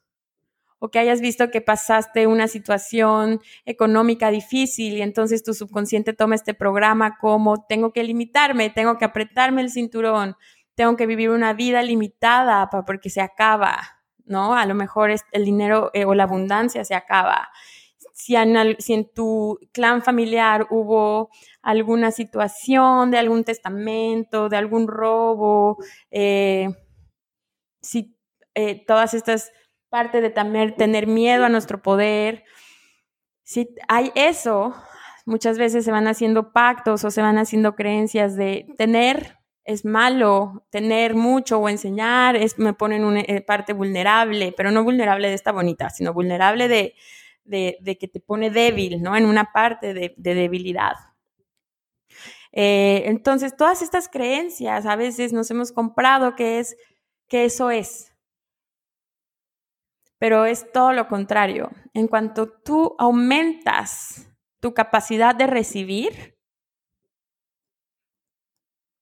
o 0.80 0.92
que 0.92 1.00
hayas 1.00 1.22
visto 1.22 1.50
que 1.50 1.62
pasaste 1.62 2.27
una 2.27 2.48
situación 2.50 3.39
económica 3.65 4.30
difícil 4.30 4.98
y 4.98 5.01
entonces 5.01 5.42
tu 5.42 5.53
subconsciente 5.53 6.12
toma 6.12 6.36
este 6.36 6.53
programa 6.53 7.18
como 7.18 7.65
tengo 7.65 7.94
que 7.94 8.03
limitarme, 8.03 8.70
tengo 8.70 8.98
que 8.98 9.06
apretarme 9.06 9.62
el 9.62 9.70
cinturón, 9.70 10.36
tengo 10.75 10.98
que 10.98 11.06
vivir 11.06 11.30
una 11.30 11.53
vida 11.53 11.82
limitada 11.82 12.70
porque 12.70 13.10
se 13.10 13.22
acaba, 13.22 13.80
¿no? 14.25 14.56
A 14.56 14.65
lo 14.65 14.75
mejor 14.75 15.10
el 15.10 15.46
dinero 15.46 15.89
eh, 15.94 16.06
o 16.06 16.13
la 16.13 16.24
abundancia 16.24 16.84
se 16.84 16.96
acaba. 16.96 17.50
Si 18.13 18.36
si 18.80 18.94
en 18.94 19.10
tu 19.13 19.60
clan 19.72 20.01
familiar 20.01 20.68
hubo 20.70 21.30
alguna 21.63 22.12
situación, 22.12 23.10
de 23.10 23.17
algún 23.17 23.43
testamento, 23.46 24.50
de 24.50 24.58
algún 24.58 24.88
robo, 24.88 25.77
eh, 26.12 26.67
si 27.82 28.15
eh, 28.53 28.86
todas 28.86 29.13
estas 29.13 29.51
partes 29.89 30.22
de 30.22 30.29
también 30.29 30.75
tener 30.75 31.08
miedo 31.08 31.46
a 31.46 31.50
nuestro 31.50 31.82
poder, 31.82 32.43
si 33.43 33.74
hay 33.88 34.12
eso, 34.15 34.75
muchas 35.25 35.58
veces 35.58 35.86
se 35.86 35.91
van 35.91 36.08
haciendo 36.08 36.51
pactos 36.51 37.03
o 37.05 37.12
se 37.12 37.22
van 37.22 37.38
haciendo 37.38 37.75
creencias 37.75 38.36
de 38.36 38.67
tener 38.77 39.39
es 39.65 39.86
malo, 39.86 40.65
tener 40.72 41.15
mucho 41.15 41.58
o 41.58 41.70
enseñar 41.70 42.36
es, 42.36 42.60
me 42.60 42.74
pone 42.74 42.98
en 42.98 43.05
una 43.05 43.22
eh, 43.22 43.39
parte 43.39 43.72
vulnerable, 43.72 44.53
pero 44.58 44.72
no 44.72 44.84
vulnerable 44.84 45.29
de 45.29 45.36
esta 45.36 45.53
bonita, 45.53 45.89
sino 45.89 46.13
vulnerable 46.13 46.67
de, 46.67 46.96
que 47.50 48.08
te 48.10 48.20
pone 48.20 48.50
débil, 48.50 49.01
¿no? 49.01 49.15
En 49.15 49.25
una 49.25 49.53
parte 49.53 49.93
de 49.93 50.36
debilidad. 50.36 51.12
Eh, 52.55 53.03
entonces, 53.07 53.57
todas 53.57 53.81
estas 53.81 54.07
creencias 54.07 54.86
a 54.86 54.95
veces 54.95 55.33
nos 55.33 55.50
hemos 55.50 55.72
comprado 55.72 56.36
que 56.36 56.60
es 56.60 56.77
que 57.27 57.45
eso 57.45 57.72
es. 57.72 58.13
Pero 60.19 60.45
es 60.45 60.72
todo 60.72 60.93
lo 60.93 61.07
contrario. 61.07 61.72
En 61.93 62.07
cuanto 62.07 62.48
tú 62.48 62.95
aumentas 63.00 64.29
tu 64.60 64.74
capacidad 64.74 65.36
de 65.36 65.48
recibir, 65.48 66.38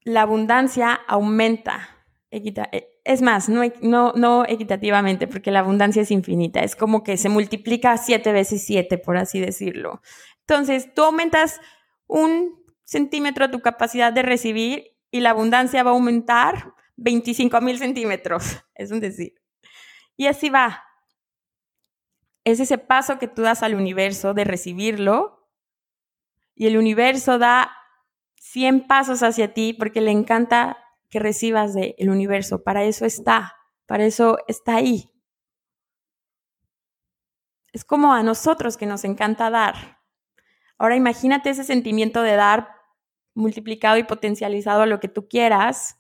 la 0.03 0.22
abundancia 0.24 0.93
aumenta. 1.08 1.89
Eh, 2.31 2.88
es 3.03 3.22
más, 3.22 3.50
no, 3.50 3.63
no, 3.81 4.13
no, 4.15 4.46
equitativamente, 4.46 5.27
porque 5.27 5.51
la 5.51 5.60
abundancia 5.60 6.03
es 6.03 6.12
infinita. 6.12 6.62
Es 6.62 6.77
como 6.77 7.03
que 7.03 7.17
se 7.17 7.27
multiplica 7.27 7.98
siete 7.98 8.31
veces 8.31 8.63
siete, 8.63 8.98
por 8.98 9.17
así 9.17 9.41
decirlo. 9.41 10.01
Entonces, 10.48 10.93
tú 10.93 11.03
aumentas 11.03 11.60
un 12.08 12.61
centímetro 12.92 13.50
tu 13.50 13.62
capacidad 13.62 14.12
de 14.12 14.22
recibir 14.22 14.98
y 15.12 15.22
la 15.22 15.30
abundancia 15.30 15.82
va 15.82 15.92
a 15.92 15.94
aumentar 15.94 16.74
25 16.98 17.62
mil 17.62 17.78
centímetros, 17.78 18.58
es 18.76 18.92
un 18.92 19.00
decir. 19.00 19.34
Y 20.18 20.28
así 20.28 20.50
va. 20.50 20.84
Es 22.44 22.60
ese 22.60 22.78
paso 22.78 23.18
que 23.18 23.30
tú 23.30 23.44
das 23.44 23.64
al 23.64 23.76
universo 23.76 24.34
de 24.34 24.44
recibirlo 24.44 25.48
y 26.54 26.68
el 26.68 26.78
universo 26.78 27.38
da 27.38 27.72
100 28.42 28.88
pasos 28.88 29.24
hacia 29.24 29.54
ti 29.54 29.74
porque 29.74 30.02
le 30.02 30.12
encanta 30.12 30.78
que 31.10 31.20
recibas 31.20 31.74
del 31.74 32.10
universo. 32.10 32.62
Para 32.64 32.84
eso 32.84 33.06
está, 33.06 33.56
para 33.86 34.04
eso 34.04 34.38
está 34.50 34.76
ahí. 34.76 35.14
Es 37.72 37.86
como 37.86 38.14
a 38.14 38.22
nosotros 38.22 38.76
que 38.76 38.86
nos 38.86 39.06
encanta 39.06 39.50
dar. 39.50 40.00
Ahora 40.78 40.98
imagínate 40.98 41.52
ese 41.52 41.64
sentimiento 41.64 42.22
de 42.22 42.36
dar 42.36 42.81
multiplicado 43.34 43.98
y 43.98 44.04
potencializado 44.04 44.82
a 44.82 44.86
lo 44.86 45.00
que 45.00 45.08
tú 45.08 45.28
quieras, 45.28 45.98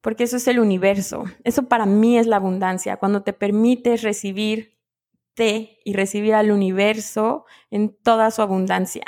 porque 0.00 0.24
eso 0.24 0.36
es 0.36 0.48
el 0.48 0.58
universo. 0.58 1.24
Eso 1.44 1.68
para 1.68 1.86
mí 1.86 2.18
es 2.18 2.26
la 2.26 2.36
abundancia, 2.36 2.96
cuando 2.96 3.22
te 3.22 3.32
permites 3.32 4.02
recibirte 4.02 5.78
y 5.84 5.92
recibir 5.94 6.34
al 6.34 6.50
universo 6.50 7.44
en 7.70 7.96
toda 8.02 8.30
su 8.30 8.42
abundancia. 8.42 9.04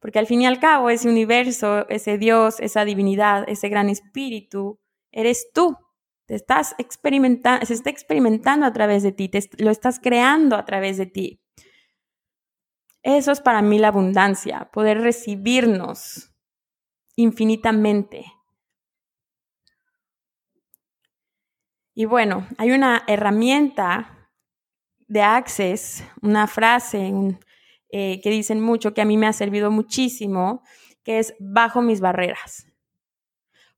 Porque 0.00 0.18
al 0.18 0.26
fin 0.26 0.42
y 0.42 0.46
al 0.46 0.60
cabo, 0.60 0.90
ese 0.90 1.08
universo, 1.08 1.88
ese 1.88 2.18
Dios, 2.18 2.60
esa 2.60 2.84
divinidad, 2.84 3.44
ese 3.48 3.68
gran 3.68 3.88
espíritu, 3.88 4.78
eres 5.10 5.50
tú. 5.52 5.76
Te 6.26 6.34
estás 6.34 6.74
experimentando, 6.78 7.64
se 7.66 7.74
está 7.74 7.90
experimentando 7.90 8.66
a 8.66 8.72
través 8.72 9.02
de 9.02 9.12
ti, 9.12 9.28
te, 9.28 9.48
lo 9.58 9.70
estás 9.70 9.98
creando 9.98 10.56
a 10.56 10.64
través 10.64 10.98
de 10.98 11.06
ti. 11.06 11.40
Eso 13.02 13.32
es 13.32 13.40
para 13.40 13.62
mí 13.62 13.78
la 13.78 13.88
abundancia, 13.88 14.70
poder 14.72 15.00
recibirnos 15.00 16.34
infinitamente. 17.18 18.32
Y 21.92 22.04
bueno, 22.04 22.46
hay 22.58 22.70
una 22.70 23.02
herramienta 23.08 24.30
de 25.08 25.22
Access, 25.22 26.04
una 26.22 26.46
frase 26.46 27.12
eh, 27.90 28.20
que 28.22 28.30
dicen 28.30 28.60
mucho 28.60 28.94
que 28.94 29.00
a 29.00 29.04
mí 29.04 29.16
me 29.16 29.26
ha 29.26 29.32
servido 29.32 29.72
muchísimo, 29.72 30.62
que 31.02 31.18
es 31.18 31.34
bajo 31.40 31.82
mis 31.82 32.00
barreras. 32.00 32.68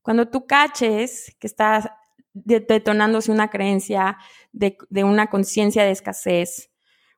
Cuando 0.03 0.29
tú 0.29 0.45
caches 0.45 1.35
que 1.39 1.47
estás 1.47 1.89
detonándose 2.33 3.31
una 3.31 3.49
creencia 3.49 4.19
de, 4.51 4.77
de 4.91 5.03
una 5.03 5.31
conciencia 5.31 5.83
de 5.83 5.91
escasez, 5.91 6.70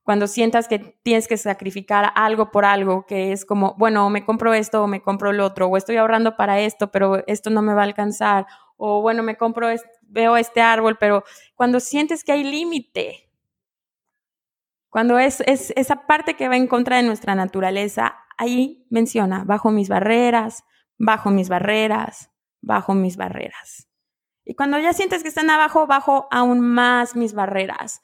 cuando 0.03 0.27
sientas 0.27 0.67
que 0.67 0.79
tienes 0.79 1.27
que 1.27 1.37
sacrificar 1.37 2.11
algo 2.15 2.51
por 2.51 2.65
algo, 2.65 3.05
que 3.05 3.31
es 3.31 3.45
como, 3.45 3.75
bueno, 3.77 4.09
me 4.09 4.25
compro 4.25 4.53
esto 4.53 4.83
o 4.83 4.87
me 4.87 5.01
compro 5.01 5.31
lo 5.31 5.45
otro, 5.45 5.67
o 5.67 5.77
estoy 5.77 5.95
ahorrando 5.97 6.35
para 6.35 6.59
esto, 6.59 6.91
pero 6.91 7.25
esto 7.27 7.49
no 7.49 7.61
me 7.61 7.73
va 7.73 7.81
a 7.81 7.85
alcanzar, 7.85 8.45
o 8.75 9.01
bueno, 9.01 9.23
me 9.23 9.37
compro, 9.37 9.69
veo 10.01 10.37
este 10.37 10.61
árbol, 10.61 10.97
pero 10.99 11.23
cuando 11.55 11.79
sientes 11.79 12.23
que 12.23 12.33
hay 12.33 12.43
límite, 12.43 13.29
cuando 14.89 15.17
es 15.17 15.41
esa 15.47 16.05
parte 16.05 16.35
que 16.35 16.49
va 16.49 16.57
en 16.57 16.67
contra 16.67 16.97
de 16.97 17.03
nuestra 17.03 17.33
naturaleza, 17.33 18.15
ahí 18.37 18.85
menciona, 18.89 19.43
bajo 19.45 19.71
mis 19.71 19.89
barreras, 19.89 20.65
bajo 20.97 21.31
mis 21.31 21.49
barreras, 21.49 22.29
bajo 22.61 22.93
mis 22.93 23.17
barreras. 23.17 23.87
Y 24.45 24.55
cuando 24.55 24.77
ya 24.77 24.93
sientes 24.93 25.23
que 25.23 25.29
están 25.29 25.49
abajo, 25.49 25.87
bajo 25.87 26.27
aún 26.29 26.59
más 26.59 27.15
mis 27.15 27.33
barreras. 27.33 28.01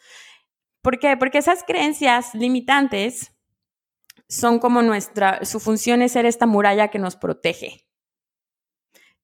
¿Por 0.82 1.00
qué? 1.00 1.18
Porque 1.18 1.40
esas 1.40 1.64
creencias 1.64 2.34
limitantes 2.34 3.34
son 4.28 4.60
como 4.60 4.82
nuestra, 4.82 5.44
su 5.44 5.60
función 5.60 6.02
es 6.02 6.14
ser 6.14 6.26
esta 6.26 6.46
muralla 6.46 6.90
que 6.90 7.00
nos 7.00 7.16
protege. 7.16 7.86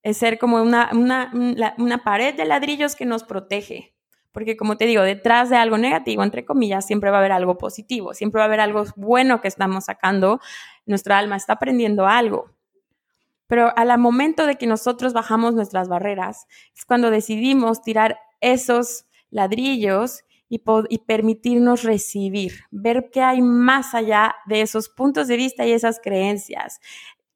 Es 0.03 0.17
ser 0.17 0.37
como 0.37 0.61
una, 0.61 0.89
una, 0.91 1.31
una 1.77 2.03
pared 2.03 2.35
de 2.35 2.45
ladrillos 2.45 2.95
que 2.95 3.05
nos 3.05 3.23
protege. 3.23 3.95
Porque 4.31 4.57
como 4.57 4.75
te 4.75 4.85
digo, 4.85 5.01
detrás 5.01 5.49
de 5.49 5.55
algo 5.55 5.77
negativo, 5.77 6.21
entre 6.21 6.43
comillas, 6.43 6.85
siempre 6.85 7.09
va 7.09 7.17
a 7.17 7.19
haber 7.19 7.31
algo 7.31 7.57
positivo, 7.57 8.13
siempre 8.13 8.39
va 8.39 8.43
a 8.43 8.47
haber 8.47 8.59
algo 8.59 8.83
bueno 8.97 9.39
que 9.39 9.47
estamos 9.47 9.85
sacando. 9.85 10.41
Nuestra 10.85 11.17
alma 11.17 11.37
está 11.37 11.53
aprendiendo 11.53 12.05
algo. 12.05 12.51
Pero 13.47 13.71
al 13.77 13.97
momento 13.97 14.45
de 14.45 14.55
que 14.55 14.67
nosotros 14.67 15.13
bajamos 15.13 15.53
nuestras 15.53 15.87
barreras, 15.87 16.47
es 16.75 16.83
cuando 16.83 17.11
decidimos 17.11 17.81
tirar 17.81 18.19
esos 18.41 19.05
ladrillos 19.29 20.23
y, 20.47 20.59
permitirnos 20.99 21.83
recibir, 21.83 22.65
ver 22.71 23.09
qué 23.11 23.21
hay 23.21 23.41
más 23.41 23.93
allá 23.93 24.35
de 24.45 24.61
esos 24.61 24.89
puntos 24.89 25.27
de 25.27 25.37
vista 25.37 25.65
y 25.65 25.71
esas 25.71 25.99
creencias. 25.99 26.79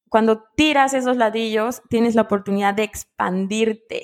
Cuando 0.10 0.44
tiras 0.56 0.94
esos 0.94 1.18
ladrillos, 1.18 1.82
tienes 1.90 2.16
la 2.16 2.24
oportunidad 2.24 2.74
de 2.74 2.84
expandirte. 2.84 4.04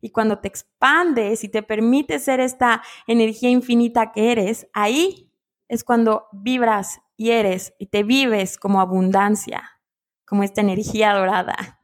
Y 0.00 0.10
cuando 0.10 0.40
te 0.40 0.48
expandes 0.48 1.44
y 1.44 1.48
te 1.48 1.62
permites 1.62 2.24
ser 2.24 2.40
esta 2.40 2.82
energía 3.06 3.50
infinita 3.50 4.12
que 4.12 4.32
eres, 4.32 4.66
ahí 4.72 5.30
es 5.68 5.84
cuando 5.84 6.26
vibras 6.32 7.00
y 7.16 7.30
eres 7.30 7.74
y 7.78 7.86
te 7.86 8.02
vives 8.02 8.58
como 8.58 8.80
abundancia, 8.80 9.80
como 10.26 10.42
esta 10.42 10.60
energía 10.60 11.14
dorada. 11.14 11.80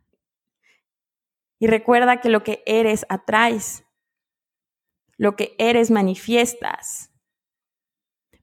Y 1.59 1.67
recuerda 1.67 2.21
que 2.21 2.29
lo 2.29 2.43
que 2.43 2.63
eres 2.67 3.07
atraes 3.09 3.85
lo 5.19 5.37
que 5.37 5.55
eres 5.59 5.91
manifiestas. 5.91 7.13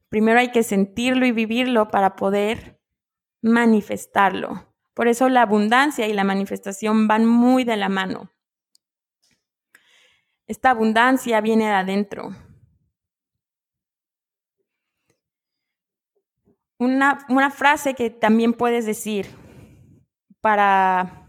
Primero 0.08 0.38
hay 0.38 0.52
que 0.52 0.62
sentirlo 0.62 1.26
y 1.26 1.32
vivirlo 1.32 1.88
para 1.88 2.14
poder 2.14 2.80
manifestarlo. 3.42 4.72
Por 4.94 5.08
eso 5.08 5.28
la 5.28 5.42
abundancia 5.42 6.06
y 6.06 6.12
la 6.12 6.24
manifestación 6.24 7.08
van 7.08 7.26
muy 7.26 7.64
de 7.64 7.76
la 7.76 7.88
mano. 7.88 8.30
Esta 10.46 10.70
abundancia 10.70 11.40
viene 11.40 11.64
de 11.64 11.72
adentro. 11.72 12.30
Una, 16.78 17.26
una 17.28 17.50
frase 17.50 17.94
que 17.94 18.10
también 18.10 18.52
puedes 18.52 18.84
decir 18.86 19.26
para 20.40 21.25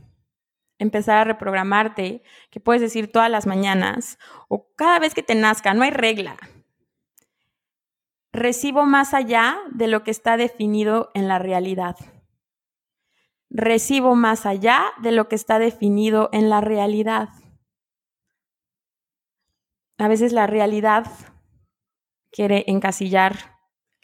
empezar 0.79 1.17
a 1.17 1.23
reprogramarte, 1.23 2.23
que 2.49 2.59
puedes 2.59 2.81
decir 2.81 3.11
todas 3.11 3.29
las 3.29 3.47
mañanas 3.47 4.17
o 4.47 4.67
cada 4.75 4.99
vez 4.99 5.13
que 5.13 5.23
te 5.23 5.35
nazca, 5.35 5.73
no 5.73 5.83
hay 5.83 5.91
regla. 5.91 6.37
Recibo 8.31 8.85
más 8.85 9.13
allá 9.13 9.57
de 9.73 9.87
lo 9.87 10.03
que 10.03 10.11
está 10.11 10.37
definido 10.37 11.09
en 11.13 11.27
la 11.27 11.39
realidad. 11.39 11.95
Recibo 13.49 14.15
más 14.15 14.45
allá 14.45 14.85
de 15.01 15.11
lo 15.11 15.27
que 15.27 15.35
está 15.35 15.57
definido 15.57 16.29
en 16.33 16.49
la 16.49 16.61
realidad. 16.61 17.29
A 19.97 20.07
veces 20.07 20.33
la 20.33 20.45
realidad 20.45 21.07
quiere 22.31 22.65
encasillar 22.67 23.57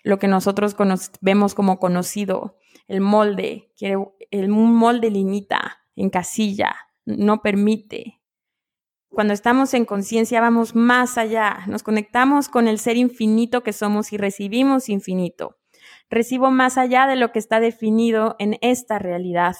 lo 0.03 0.17
que 0.17 0.27
nosotros 0.27 0.75
vemos 1.21 1.53
como 1.53 1.77
conocido, 1.79 2.57
el 2.87 2.99
molde, 2.99 3.71
quiere, 3.77 3.97
el 4.31 4.49
molde 4.49 5.11
limita 5.11 5.82
casilla, 6.09 6.75
no 7.05 7.41
permite. 7.41 8.21
Cuando 9.09 9.33
estamos 9.33 9.73
en 9.73 9.85
conciencia 9.85 10.41
vamos 10.41 10.75
más 10.75 11.17
allá, 11.17 11.65
nos 11.67 11.83
conectamos 11.83 12.49
con 12.49 12.67
el 12.67 12.79
ser 12.79 12.97
infinito 12.97 13.61
que 13.61 13.73
somos 13.73 14.11
y 14.11 14.17
recibimos 14.17 14.89
infinito. 14.89 15.57
Recibo 16.09 16.51
más 16.51 16.77
allá 16.77 17.07
de 17.07 17.15
lo 17.15 17.31
que 17.31 17.39
está 17.39 17.59
definido 17.59 18.35
en 18.39 18.57
esta 18.61 18.99
realidad. 18.99 19.55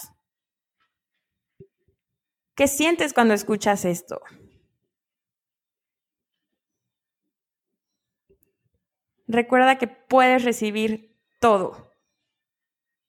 ¿Qué 2.55 2.67
sientes 2.67 3.13
cuando 3.13 3.33
escuchas 3.33 3.85
esto? 3.85 4.21
Recuerda 9.27 9.77
que 9.79 9.87
puedes 9.87 10.43
recibir 10.43 11.17
todo, 11.39 11.91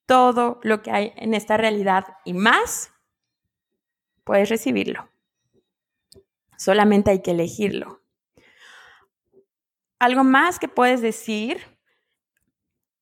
todo 0.07 0.61
lo 0.63 0.83
que 0.83 0.91
hay 0.91 1.13
en 1.17 1.35
esta 1.35 1.57
realidad 1.59 2.07
y 2.25 2.33
más 2.33 2.94
puedes 4.25 4.49
recibirlo. 4.49 5.09
Solamente 6.57 7.11
hay 7.11 7.23
que 7.23 7.33
elegirlo. 7.33 8.01
Algo 9.99 10.25
más 10.25 10.59
que 10.59 10.69
puedes 10.69 11.01
decir, 11.01 11.61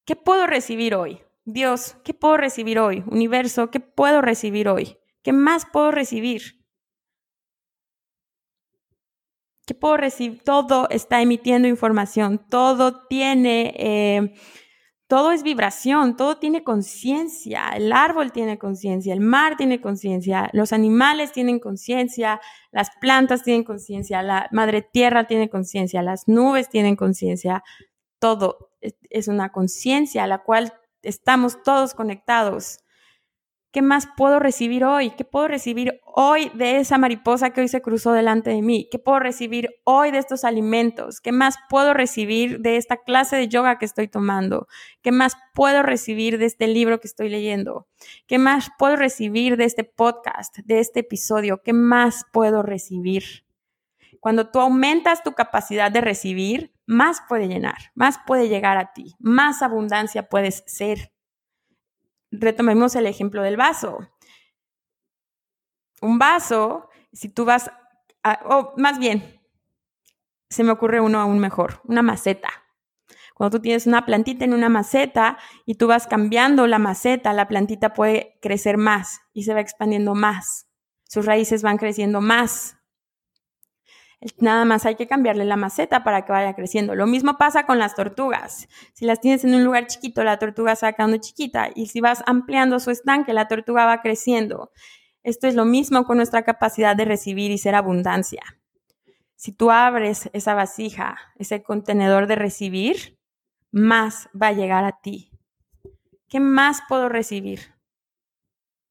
¿qué 0.04 0.16
puedo 0.16 0.46
recibir 0.46 0.94
hoy? 0.94 1.20
Dios, 1.44 1.96
¿qué 2.04 2.14
puedo 2.14 2.37
recibir 2.37 2.78
hoy? 2.78 3.02
Universo, 3.06 3.70
¿qué 3.70 3.80
puedo 3.80 4.20
recibir 4.20 4.68
hoy? 4.68 4.98
¿Qué 5.22 5.32
más 5.32 5.66
puedo 5.66 5.90
recibir? 5.90 6.64
¿Qué 9.66 9.74
puedo 9.74 9.96
recibir? 9.96 10.42
Todo 10.42 10.88
está 10.90 11.22
emitiendo 11.22 11.68
información, 11.68 12.44
todo 12.48 13.06
tiene 13.06 13.74
eh, 13.78 14.35
todo 15.12 15.31
es 15.33 15.42
vibración, 15.42 16.16
todo 16.16 16.38
tiene 16.38 16.64
conciencia, 16.64 17.68
el 17.77 17.92
árbol 17.92 18.33
tiene 18.33 18.57
conciencia, 18.57 19.12
el 19.12 19.20
mar 19.20 19.59
tiene 19.59 19.79
conciencia, 19.79 20.48
los 20.55 20.72
animales 20.72 21.33
tienen 21.33 21.61
conciencia, 21.61 22.40
las 22.70 22.88
plantas 22.98 23.42
tienen 23.42 23.62
conciencia, 23.62 24.22
la 24.22 24.48
madre 24.53 24.81
tierra 24.81 25.27
tiene 25.27 25.51
conciencia, 25.51 26.01
las 26.01 26.29
nubes 26.29 26.70
tienen 26.70 26.96
conciencia, 26.96 27.62
todo 28.20 28.70
es 28.81 29.29
una 29.29 29.53
conciencia 29.53 30.25
a 30.25 30.27
la 30.27 30.44
cual 30.44 30.72
estamos 31.03 31.62
todos 31.62 31.92
conectados. 31.92 32.82
¿Qué 33.72 33.80
más 33.80 34.06
puedo 34.18 34.38
recibir 34.38 34.85
hoy? 34.85 35.12
¿Qué 35.12 35.24
puedo 35.24 35.48
recibir 35.48 35.98
hoy 36.04 36.50
de 36.52 36.76
esa 36.76 36.98
mariposa 36.98 37.50
que 37.50 37.62
hoy 37.62 37.68
se 37.68 37.80
cruzó 37.80 38.12
delante 38.12 38.50
de 38.50 38.61
mí? 38.61 38.87
¿Qué 38.90 38.98
puedo 38.98 39.18
recibir 39.18 39.70
hoy 39.85 40.11
de 40.11 40.18
estos 40.18 40.44
alimentos? 40.44 41.22
¿Qué 41.22 41.32
más 41.32 41.56
puedo 41.70 41.94
recibir 41.94 42.61
de 42.61 42.76
esta 42.76 42.98
clase 42.98 43.37
de 43.37 43.48
yoga 43.48 43.78
que 43.78 43.87
estoy 43.87 44.08
tomando? 44.08 44.68
¿Qué 45.00 45.11
más 45.11 45.38
puedo 45.54 45.82
recibir 45.82 46.37
de 46.37 46.44
este 46.44 46.66
libro 46.68 47.00
que 47.00 47.08
estoy 47.08 47.30
leyendo? 47.30 47.88
¿Qué 48.26 48.37
más 48.37 48.68
puedo 48.78 48.96
recibir 48.96 49.56
de 49.56 49.64
este 49.64 49.85
podcast, 49.85 50.58
de 50.58 50.78
este 50.78 51.00
episodio? 51.00 51.62
¿Qué 51.62 51.72
más 51.72 52.26
puedo 52.30 52.62
recibir? 52.62 53.24
Cuando 54.20 54.50
tú 54.50 54.61
aumentas 54.61 55.22
tu 55.22 55.32
capacidad 55.32 55.90
de 55.90 56.02
recibir, 56.02 56.74
más 56.85 57.22
puede 57.26 57.48
llenar, 57.48 57.90
más 57.94 58.18
puede 58.26 58.50
llegar 58.50 58.76
a 58.76 58.92
ti, 58.92 59.14
más 59.18 59.62
abundancia 59.62 60.28
puedes 60.28 60.62
ser 60.66 61.11
retomemos 62.33 62.97
el 62.97 63.07
ejemplo 63.07 63.42
del 63.42 63.57
vaso. 63.57 64.09
Un 66.01 66.18
vaso, 66.18 66.88
si 67.12 67.29
tú 67.29 67.45
vas, 67.45 67.71
o 68.45 68.75
más 68.77 68.99
bien, 68.99 69.40
se 70.49 70.64
me 70.64 70.73
ocurre 70.73 71.01
uno 71.01 71.21
aún 71.21 71.38
mejor, 71.38 71.81
una 71.85 72.03
maceta. 72.03 72.51
Cuando 73.35 73.59
tú 73.59 73.62
tienes 73.62 73.87
una 73.87 74.05
plantita 74.05 74.45
en 74.45 74.53
una 74.53 74.68
maceta 74.68 75.38
y 75.64 75.75
tú 75.75 75.87
vas 75.87 76.07
cambiando 76.07 76.66
la 76.66 76.79
maceta, 76.79 77.33
la 77.33 77.49
plantita 77.49 77.95
puede 77.95 78.38
crecer 78.42 78.77
más 78.77 79.21
y 79.33 79.45
se 79.45 79.55
va 79.55 79.61
expandiendo 79.61 80.14
más. 80.14 80.68
Sus 81.05 81.27
raíces 81.27 81.62
van 81.62 81.79
creciendo 81.79 82.21
más. 82.21 82.77
Nada 84.38 84.64
más 84.64 84.87
hay 84.87 84.94
que 84.94 85.08
cambiarle 85.08 85.44
la 85.44 85.56
maceta 85.56 86.04
para 86.04 86.24
que 86.24 86.32
vaya 86.32 86.54
creciendo. 86.54 86.94
Lo 86.94 87.06
mismo 87.06 87.38
pasa 87.38 87.66
con 87.66 87.78
las 87.78 87.94
tortugas. 87.94 88.68
Si 88.92 89.04
las 89.04 89.20
tienes 89.20 89.44
en 89.44 89.54
un 89.54 89.64
lugar 89.64 89.87
chiquito, 89.87 90.22
la 90.22 90.38
tortuga 90.38 90.76
se 90.76 90.87
va 90.87 90.92
quedando 90.92 91.16
chiquita. 91.16 91.70
Y 91.74 91.87
si 91.87 92.00
vas 92.00 92.22
ampliando 92.26 92.78
su 92.78 92.90
estanque, 92.90 93.32
la 93.32 93.48
tortuga 93.48 93.85
va 93.85 94.00
creciendo. 94.00 94.70
Esto 95.24 95.46
es 95.48 95.54
lo 95.54 95.64
mismo 95.64 96.04
con 96.04 96.16
nuestra 96.16 96.42
capacidad 96.42 96.94
de 96.94 97.04
recibir 97.04 97.50
y 97.50 97.58
ser 97.58 97.74
abundancia. 97.74 98.42
Si 99.35 99.52
tú 99.52 99.72
abres 99.72 100.30
esa 100.32 100.54
vasija, 100.54 101.16
ese 101.37 101.62
contenedor 101.64 102.28
de 102.28 102.37
recibir, 102.37 103.18
más 103.72 104.28
va 104.40 104.48
a 104.48 104.52
llegar 104.52 104.85
a 104.85 105.00
ti. 105.00 105.32
¿Qué 106.28 106.38
más 106.38 106.82
puedo 106.88 107.08
recibir? 107.08 107.71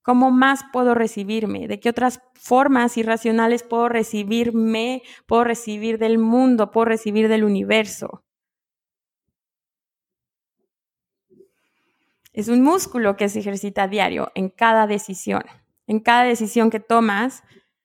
¿Cómo 0.01 0.31
más 0.31 0.61
puedo 0.73 0.95
recibirme? 0.95 1.67
¿De 1.67 1.79
qué 1.79 1.89
otras 1.89 2.21
formas 2.33 2.97
irracionales 2.97 3.63
puedo 3.63 3.87
recibirme? 3.87 5.03
Puedo 5.27 5.43
recibir 5.43 5.99
del 5.99 6.17
mundo, 6.17 6.71
puedo 6.71 6.85
recibir 6.85 7.27
del 7.27 7.43
universo. 7.43 8.23
Es 12.33 12.47
un 12.47 12.63
músculo 12.63 13.17
que 13.17 13.29
se 13.29 13.39
ejercita 13.39 13.83
a 13.83 13.87
diario 13.87 14.31
en 14.35 14.49
cada 14.49 14.87
decisión. 14.87 15.43
En 15.85 15.99
cada 15.99 16.23
decisión 16.23 16.69
que 16.69 16.79
tomas, 16.79 17.43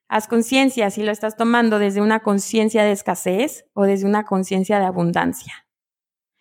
haz 0.09 0.29
conciencia 0.29 0.91
si 0.91 1.03
lo 1.03 1.11
estás 1.11 1.37
tomando 1.37 1.79
desde 1.79 2.01
una 2.01 2.21
conciencia 2.21 2.85
de 2.85 2.93
escasez 2.93 3.67
o 3.75 3.83
desde 3.85 4.07
una 4.07 4.25
conciencia 4.25 4.79
de 4.79 4.87
abundancia. 4.87 5.67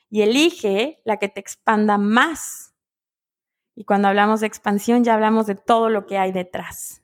Y 0.10 0.22
elige 0.22 1.02
la 1.04 1.18
que 1.18 1.30
te 1.30 1.40
expanda 1.40 1.98
más 1.98 2.75
y 3.76 3.84
cuando 3.84 4.08
hablamos 4.08 4.40
de 4.40 4.48
expansión 4.48 5.04
ya 5.04 5.14
hablamos 5.14 5.46
de 5.46 5.56
todo 5.56 5.90
lo 5.90 6.06
que 6.06 6.18
hay 6.18 6.32
detrás. 6.32 7.04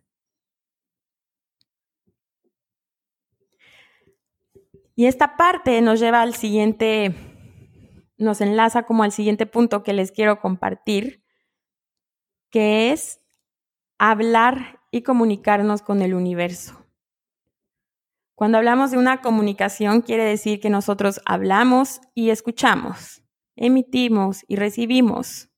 Y 4.95 5.05
esta 5.05 5.35
parte 5.35 5.81
nos 5.81 5.99
lleva 5.99 6.21
al 6.21 6.35
siguiente, 6.35 7.15
nos 8.17 8.39
enlaza 8.41 8.83
como 8.83 9.03
al 9.03 9.11
siguiente 9.11 9.45
punto 9.45 9.83
que 9.83 9.93
les 9.93 10.11
quiero 10.11 10.39
compartir, 10.39 11.23
que 12.49 12.91
es 12.91 13.19
hablar 13.97 14.79
y 14.91 15.01
comunicarnos 15.01 15.81
con 15.81 16.01
el 16.01 16.13
universo. 16.13 16.85
Cuando 18.35 18.57
hablamos 18.57 18.91
de 18.91 18.97
una 18.97 19.21
comunicación, 19.21 20.01
quiere 20.01 20.23
decir 20.23 20.59
que 20.59 20.69
nosotros 20.69 21.21
hablamos 21.25 22.01
y 22.13 22.31
escuchamos, 22.31 23.23
emitimos 23.55 24.43
y 24.47 24.55
recibimos. 24.55 25.50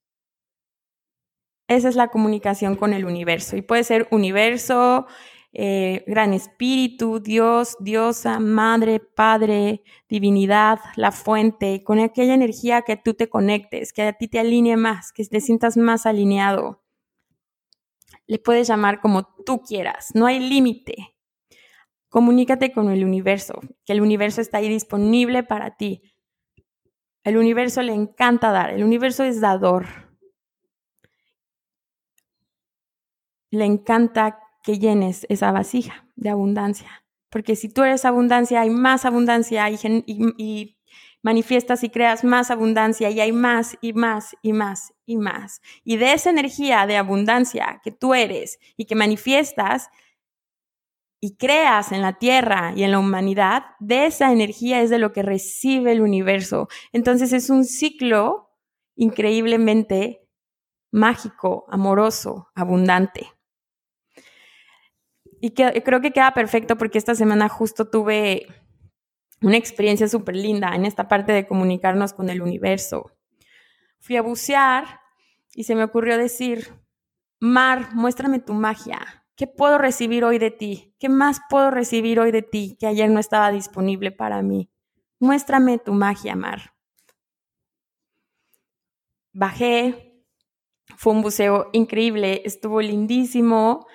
Esa 1.76 1.90
es 1.90 1.96
la 1.96 2.10
comunicación 2.10 2.76
con 2.76 2.94
el 2.94 3.06
universo. 3.06 3.56
Y 3.58 3.62
puede 3.62 3.84
ser 3.84 4.08
universo, 4.12 5.08
eh, 5.56 6.04
gran 6.08 6.34
espíritu, 6.34 7.20
Dios, 7.20 7.78
diosa, 7.80 8.40
madre, 8.40 9.00
padre, 9.00 9.84
divinidad, 10.10 10.80
la 10.96 11.12
fuente, 11.12 11.84
con 11.84 12.00
aquella 12.00 12.34
energía 12.34 12.82
que 12.82 12.98
tú 12.98 13.14
te 13.14 13.30
conectes, 13.30 13.94
que 13.94 14.02
a 14.02 14.14
ti 14.14 14.28
te 14.28 14.40
alinee 14.40 14.78
más, 14.78 15.12
que 15.12 15.24
te 15.26 15.40
sientas 15.42 15.78
más 15.78 16.08
alineado. 16.08 16.84
Le 18.26 18.40
puedes 18.40 18.68
llamar 18.68 19.00
como 19.00 19.28
tú 19.46 19.62
quieras, 19.62 20.16
no 20.16 20.26
hay 20.26 20.40
límite. 20.40 21.16
Comunícate 22.10 22.72
con 22.72 22.90
el 22.92 23.06
universo, 23.06 23.60
que 23.86 23.94
el 23.94 24.02
universo 24.02 24.42
está 24.42 24.58
ahí 24.58 24.70
disponible 24.70 25.44
para 25.44 25.78
ti. 25.78 26.02
El 27.24 27.38
universo 27.38 27.84
le 27.84 27.94
encanta 27.94 28.52
dar, 28.52 28.72
el 28.72 28.84
universo 28.84 29.24
es 29.24 29.40
dador. 29.40 30.03
Le 33.54 33.66
encanta 33.66 34.40
que 34.64 34.80
llenes 34.80 35.28
esa 35.30 35.52
vasija 35.52 36.08
de 36.16 36.30
abundancia. 36.30 37.04
Porque 37.30 37.56
si 37.56 37.70
tú 37.70 37.84
eres 37.84 38.04
abundancia, 38.04 38.62
hay 38.62 38.70
más 38.72 39.06
abundancia 39.06 39.70
y, 39.70 39.78
y, 40.08 40.78
manifiestas 41.22 41.84
y 41.84 41.90
creas 41.90 42.24
más 42.24 42.52
abundancia 42.52 43.10
y 43.10 43.22
hay 43.22 43.32
más 43.32 43.78
y 43.80 43.94
más 43.94 44.36
y 44.42 44.54
más 44.54 44.94
y 45.06 45.18
más. 45.18 45.62
Y 45.84 45.98
de 45.98 46.14
esa 46.14 46.32
energía 46.32 46.86
de 46.86 46.98
abundancia 46.98 47.80
que 47.84 47.92
tú 47.92 48.14
eres 48.14 48.60
y 48.76 48.86
que 48.86 48.96
manifiestas 48.96 49.90
y 51.22 51.38
creas 51.38 51.92
en 51.92 52.02
la 52.02 52.14
tierra 52.14 52.74
y 52.76 52.84
en 52.84 52.92
la 52.92 53.00
humanidad, 53.00 53.64
de 53.80 54.08
esa 54.08 54.34
energía 54.34 54.82
es 54.82 54.90
de 54.90 55.00
lo 55.00 55.14
que 55.14 55.24
recibe 55.24 55.94
el 55.94 56.02
universo. 56.02 56.68
Entonces 56.92 57.32
es 57.32 57.50
un 57.50 57.64
ciclo 57.64 58.50
increíblemente 58.96 60.28
mágico, 60.92 61.66
amoroso, 61.70 62.50
abundante. 62.54 63.32
Y 65.46 65.52
creo 65.52 66.00
que 66.00 66.12
queda 66.12 66.34
perfecto 66.34 66.78
porque 66.78 66.98
esta 66.98 67.16
semana 67.16 67.50
justo 67.50 67.90
tuve 67.90 68.48
una 69.42 69.58
experiencia 69.58 70.08
súper 70.08 70.38
linda 70.38 70.74
en 70.74 70.86
esta 70.86 71.10
parte 71.10 71.34
de 71.34 71.46
comunicarnos 71.46 72.14
con 72.14 72.30
el 72.30 72.42
universo. 72.42 73.12
Fui 74.00 74.16
a 74.16 74.22
bucear 74.22 75.02
y 75.54 75.66
se 75.66 75.76
me 75.76 75.84
ocurrió 75.84 76.18
decir, 76.18 76.70
Mar, 77.42 77.94
muéstrame 77.94 78.40
tu 78.40 78.54
magia. 78.54 79.26
¿Qué 79.36 79.46
puedo 79.46 79.78
recibir 79.78 80.24
hoy 80.24 80.38
de 80.38 80.50
ti? 80.50 80.96
¿Qué 80.98 81.10
más 81.10 81.42
puedo 81.50 81.72
recibir 81.72 82.22
hoy 82.22 82.32
de 82.32 82.44
ti 82.44 82.78
que 82.80 82.88
ayer 82.88 83.10
no 83.10 83.20
estaba 83.20 83.52
disponible 83.52 84.14
para 84.14 84.42
mí? 84.42 84.72
Muéstrame 85.20 85.78
tu 85.78 85.92
magia, 85.92 86.38
Mar. 86.38 86.72
Bajé, 89.34 90.24
fue 90.96 91.12
un 91.12 91.22
buceo 91.22 91.70
increíble, 91.74 92.44
estuvo 92.46 92.80
lindísimo. 92.80 93.86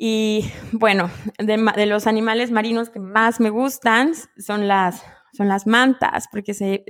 Y 0.00 0.52
bueno, 0.70 1.10
de, 1.38 1.86
los 1.86 2.06
animales 2.06 2.52
marinos 2.52 2.88
que 2.88 3.00
más 3.00 3.40
me 3.40 3.50
gustan 3.50 4.12
son 4.38 4.68
las, 4.68 5.02
son 5.32 5.48
las 5.48 5.66
mantas, 5.66 6.28
porque, 6.30 6.54
se, 6.54 6.84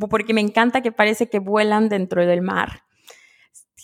porque 0.00 0.32
me 0.32 0.40
encanta 0.40 0.80
que 0.80 0.92
parece 0.92 1.28
que 1.28 1.40
vuelan 1.40 1.90
dentro 1.90 2.24
del 2.24 2.40
mar, 2.40 2.84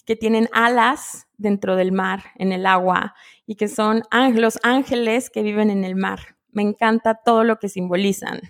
que 0.06 0.16
tienen 0.16 0.48
alas 0.54 1.28
dentro 1.36 1.76
del 1.76 1.92
mar, 1.92 2.24
en 2.36 2.52
el 2.52 2.64
agua, 2.64 3.14
y 3.44 3.56
que 3.56 3.68
son 3.68 4.02
los 4.34 4.58
ángeles 4.62 5.28
que 5.28 5.42
viven 5.42 5.68
en 5.68 5.84
el 5.84 5.94
mar. 5.94 6.38
Me 6.50 6.62
encanta 6.62 7.20
todo 7.22 7.44
lo 7.44 7.58
que 7.58 7.68
simbolizan. 7.68 8.40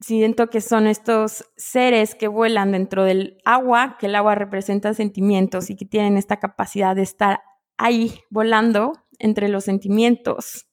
Siento 0.00 0.48
que 0.48 0.60
son 0.60 0.86
estos 0.86 1.50
seres 1.56 2.14
que 2.14 2.28
vuelan 2.28 2.72
dentro 2.72 3.04
del 3.04 3.38
agua, 3.44 3.96
que 3.98 4.06
el 4.06 4.14
agua 4.14 4.34
representa 4.34 4.92
sentimientos 4.92 5.70
y 5.70 5.76
que 5.76 5.86
tienen 5.86 6.18
esta 6.18 6.38
capacidad 6.38 6.94
de 6.94 7.02
estar 7.02 7.40
ahí 7.78 8.20
volando 8.28 8.92
entre 9.18 9.48
los 9.48 9.64
sentimientos 9.64 10.66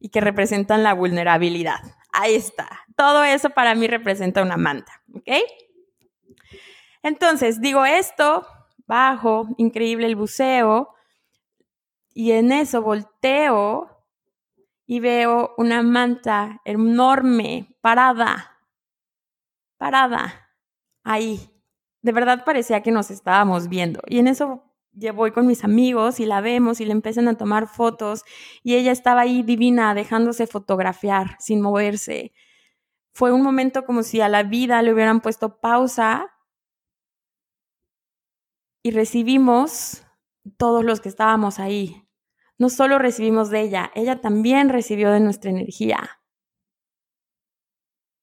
y 0.00 0.08
que 0.08 0.20
representan 0.20 0.82
la 0.82 0.94
vulnerabilidad. 0.94 1.80
Ahí 2.12 2.34
está. 2.34 2.68
Todo 2.96 3.22
eso 3.22 3.50
para 3.50 3.74
mí 3.76 3.86
representa 3.86 4.42
una 4.42 4.56
manta, 4.56 5.02
¿ok? 5.14 5.30
Entonces, 7.04 7.60
digo 7.60 7.84
esto, 7.84 8.46
bajo, 8.86 9.46
increíble 9.58 10.06
el 10.06 10.16
buceo, 10.16 10.92
y 12.14 12.32
en 12.32 12.52
eso 12.52 12.82
volteo 12.82 13.91
y 14.86 15.00
veo 15.00 15.54
una 15.56 15.82
manta 15.82 16.60
enorme, 16.64 17.76
parada, 17.80 18.58
parada, 19.78 20.50
ahí. 21.04 21.50
De 22.02 22.12
verdad 22.12 22.44
parecía 22.44 22.82
que 22.82 22.90
nos 22.90 23.10
estábamos 23.10 23.68
viendo. 23.68 24.00
Y 24.06 24.18
en 24.18 24.28
eso 24.28 24.64
voy 25.14 25.32
con 25.32 25.46
mis 25.46 25.64
amigos 25.64 26.20
y 26.20 26.26
la 26.26 26.40
vemos 26.40 26.80
y 26.80 26.84
le 26.84 26.92
empiezan 26.92 27.28
a 27.28 27.36
tomar 27.36 27.68
fotos 27.68 28.24
y 28.62 28.74
ella 28.74 28.92
estaba 28.92 29.22
ahí 29.22 29.42
divina, 29.42 29.94
dejándose 29.94 30.46
fotografiar 30.46 31.36
sin 31.38 31.60
moverse. 31.60 32.32
Fue 33.14 33.32
un 33.32 33.42
momento 33.42 33.84
como 33.84 34.02
si 34.02 34.20
a 34.20 34.28
la 34.28 34.42
vida 34.42 34.82
le 34.82 34.92
hubieran 34.92 35.20
puesto 35.20 35.60
pausa 35.60 36.32
y 38.82 38.90
recibimos 38.90 40.04
todos 40.56 40.84
los 40.84 41.00
que 41.00 41.08
estábamos 41.08 41.58
ahí 41.58 42.01
no 42.62 42.68
solo 42.68 43.00
recibimos 43.00 43.50
de 43.50 43.60
ella, 43.60 43.90
ella 43.96 44.20
también 44.20 44.68
recibió 44.68 45.10
de 45.10 45.18
nuestra 45.18 45.50
energía. 45.50 46.20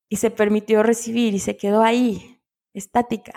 Y 0.10 0.16
se 0.16 0.32
permitió 0.32 0.82
recibir 0.82 1.34
y 1.34 1.40
se 1.40 1.58
quedó 1.58 1.82
ahí, 1.84 2.42
estática. 2.74 3.34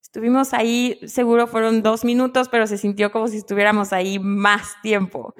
Estuvimos 0.00 0.54
ahí, 0.54 0.98
seguro 1.06 1.46
fueron 1.46 1.82
dos 1.82 2.06
minutos, 2.06 2.48
pero 2.48 2.66
se 2.66 2.78
sintió 2.78 3.12
como 3.12 3.28
si 3.28 3.36
estuviéramos 3.36 3.92
ahí 3.92 4.18
más 4.18 4.80
tiempo. 4.80 5.34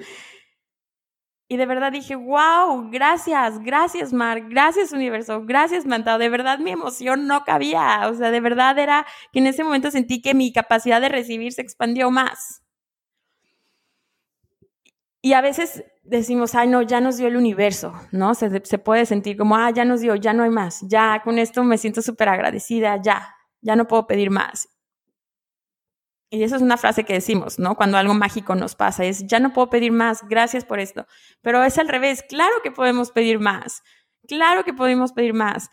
Y 1.47 1.57
de 1.57 1.65
verdad 1.65 1.91
dije, 1.91 2.15
wow, 2.15 2.87
gracias, 2.91 3.57
gracias 3.63 4.13
Mar, 4.13 4.47
gracias 4.47 4.91
universo, 4.91 5.41
gracias 5.45 5.87
Mantado. 5.87 6.19
De 6.19 6.29
verdad 6.29 6.59
mi 6.59 6.69
emoción 6.69 7.25
no 7.25 7.43
cabía. 7.43 8.07
O 8.07 8.13
sea, 8.13 8.29
de 8.29 8.39
verdad 8.39 8.77
era 8.77 9.07
que 9.33 9.39
en 9.39 9.47
ese 9.47 9.63
momento 9.63 9.89
sentí 9.89 10.21
que 10.21 10.35
mi 10.35 10.53
capacidad 10.53 11.01
de 11.01 11.09
recibir 11.09 11.53
se 11.53 11.63
expandió 11.63 12.11
más. 12.11 12.66
Y 15.21 15.33
a 15.33 15.41
veces 15.41 15.83
decimos, 16.03 16.55
ay, 16.55 16.67
no, 16.67 16.81
ya 16.81 17.01
nos 17.01 17.17
dio 17.17 17.27
el 17.27 17.35
universo, 17.35 17.93
¿no? 18.11 18.33
Se, 18.35 18.49
puede 18.79 19.05
sentir 19.05 19.37
como, 19.37 19.55
ah, 19.55 19.71
ya 19.71 19.83
nos 19.83 20.01
dio, 20.01 20.15
ya 20.15 20.33
no 20.33 20.43
hay 20.43 20.49
más, 20.49 20.81
ya 20.87 21.21
con 21.23 21.39
esto 21.39 21.63
me 21.63 21.77
siento 21.77 22.01
súper 22.01 22.29
agradecida, 22.29 23.01
ya, 23.01 23.35
ya 23.61 23.75
no 23.75 23.87
puedo 23.87 24.07
pedir 24.07 24.29
más. 24.29 24.69
y 26.29 26.43
esa 26.43 26.57
es 26.57 26.61
una 26.61 26.77
frase 26.77 27.03
que 27.05 27.13
decimos, 27.13 27.57
¿no? 27.57 27.75
Cuando 27.75 27.97
algo 27.97 28.13
mágico 28.13 28.53
nos 28.55 28.75
pasa, 28.75 29.05
es, 29.05 29.25
ya 29.25 29.39
no 29.39 29.53
puedo 29.53 29.69
pedir 29.69 29.91
más, 29.91 30.27
gracias 30.27 30.65
por 30.65 30.79
esto. 30.79 31.07
Pero 31.41 31.63
es 31.63 31.77
al 31.77 31.87
revés, 31.87 32.23
claro 32.27 32.53
que 32.63 32.71
podemos 32.71 33.11
pedir 33.11 33.39
más, 33.39 33.81
claro 34.27 34.63
que 34.63 34.73
podemos 34.73 35.13
pedir 35.13 35.33
más. 35.33 35.69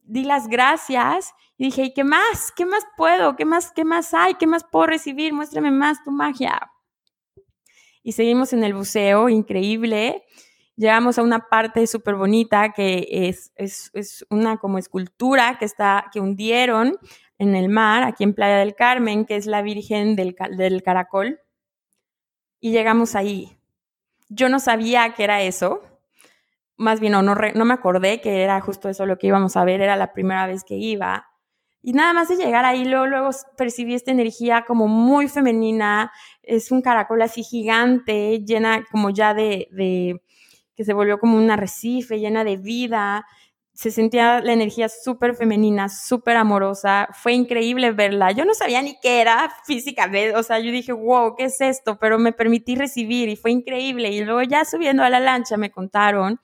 Di 0.00 0.24
las 0.24 0.48
gracias 0.48 1.32
y 1.56 1.66
dije, 1.66 1.84
¿y 1.84 1.94
qué 1.94 2.04
más? 2.04 2.52
¿Qué 2.56 2.66
más 2.66 2.84
puedo? 2.96 3.36
¿Qué 3.36 3.44
más, 3.44 3.70
qué 3.72 3.84
más 3.84 4.14
hay? 4.14 4.34
¿Qué 4.34 4.46
más 4.46 4.64
puedo 4.64 4.86
recibir? 4.86 5.32
Muéstrame 5.32 5.70
más 5.70 6.02
tu 6.02 6.10
magia. 6.10 6.71
Y 8.02 8.12
seguimos 8.12 8.52
en 8.52 8.64
el 8.64 8.74
buceo, 8.74 9.28
increíble. 9.28 10.24
Llegamos 10.76 11.18
a 11.18 11.22
una 11.22 11.48
parte 11.48 11.86
súper 11.86 12.16
bonita 12.16 12.72
que 12.72 13.06
es, 13.10 13.52
es, 13.56 13.90
es, 13.94 14.26
una 14.30 14.56
como 14.56 14.78
escultura 14.78 15.58
que, 15.58 15.64
está, 15.64 16.06
que 16.12 16.20
hundieron 16.20 16.96
en 17.38 17.54
el 17.54 17.68
mar, 17.68 18.02
aquí 18.04 18.24
en 18.24 18.34
Playa 18.34 18.56
del 18.56 18.74
Carmen, 18.74 19.24
que 19.24 19.36
es 19.36 19.46
la 19.46 19.62
Virgen 19.62 20.16
del, 20.16 20.34
del 20.56 20.82
Caracol. 20.82 21.40
Y 22.60 22.72
llegamos 22.72 23.14
ahí. 23.14 23.56
Yo 24.28 24.48
no 24.48 24.60
sabía 24.60 25.12
que 25.14 25.24
era 25.24 25.42
eso, 25.42 25.82
más 26.76 27.00
bien 27.00 27.12
no, 27.12 27.22
no, 27.22 27.34
no 27.34 27.64
me 27.64 27.74
acordé 27.74 28.20
que 28.20 28.42
era 28.42 28.60
justo 28.60 28.88
eso 28.88 29.06
lo 29.06 29.18
que 29.18 29.28
íbamos 29.28 29.56
a 29.56 29.64
ver, 29.64 29.80
era 29.80 29.96
la 29.96 30.12
primera 30.12 30.46
vez 30.46 30.64
que 30.64 30.74
iba. 30.74 31.31
Y 31.82 31.92
nada 31.92 32.12
más 32.12 32.28
de 32.28 32.36
llegar 32.36 32.64
ahí, 32.64 32.84
luego, 32.84 33.06
luego 33.06 33.30
percibí 33.56 33.94
esta 33.94 34.12
energía 34.12 34.64
como 34.66 34.86
muy 34.86 35.28
femenina, 35.28 36.12
es 36.42 36.70
un 36.70 36.80
caracol 36.80 37.22
así 37.22 37.42
gigante, 37.42 38.40
llena 38.44 38.84
como 38.90 39.10
ya 39.10 39.34
de, 39.34 39.68
de 39.72 40.22
que 40.76 40.84
se 40.84 40.92
volvió 40.92 41.18
como 41.18 41.36
un 41.36 41.50
arrecife, 41.50 42.20
llena 42.20 42.44
de 42.44 42.56
vida, 42.56 43.26
se 43.74 43.90
sentía 43.90 44.40
la 44.40 44.52
energía 44.52 44.88
súper 44.88 45.34
femenina, 45.34 45.88
súper 45.88 46.36
amorosa. 46.36 47.08
Fue 47.14 47.32
increíble 47.32 47.90
verla. 47.92 48.30
Yo 48.30 48.44
no 48.44 48.54
sabía 48.54 48.82
ni 48.82 48.98
qué 49.00 49.20
era 49.20 49.50
físicamente. 49.64 50.36
O 50.36 50.42
sea, 50.42 50.58
yo 50.58 50.70
dije, 50.70 50.92
wow, 50.92 51.34
¿qué 51.36 51.44
es 51.44 51.60
esto? 51.60 51.98
Pero 51.98 52.18
me 52.18 52.32
permití 52.32 52.76
recibir 52.76 53.28
y 53.28 53.36
fue 53.36 53.50
increíble. 53.50 54.10
Y 54.10 54.24
luego 54.24 54.42
ya 54.42 54.64
subiendo 54.64 55.02
a 55.02 55.10
la 55.10 55.20
lancha 55.20 55.56
me 55.56 55.70
contaron 55.70 56.38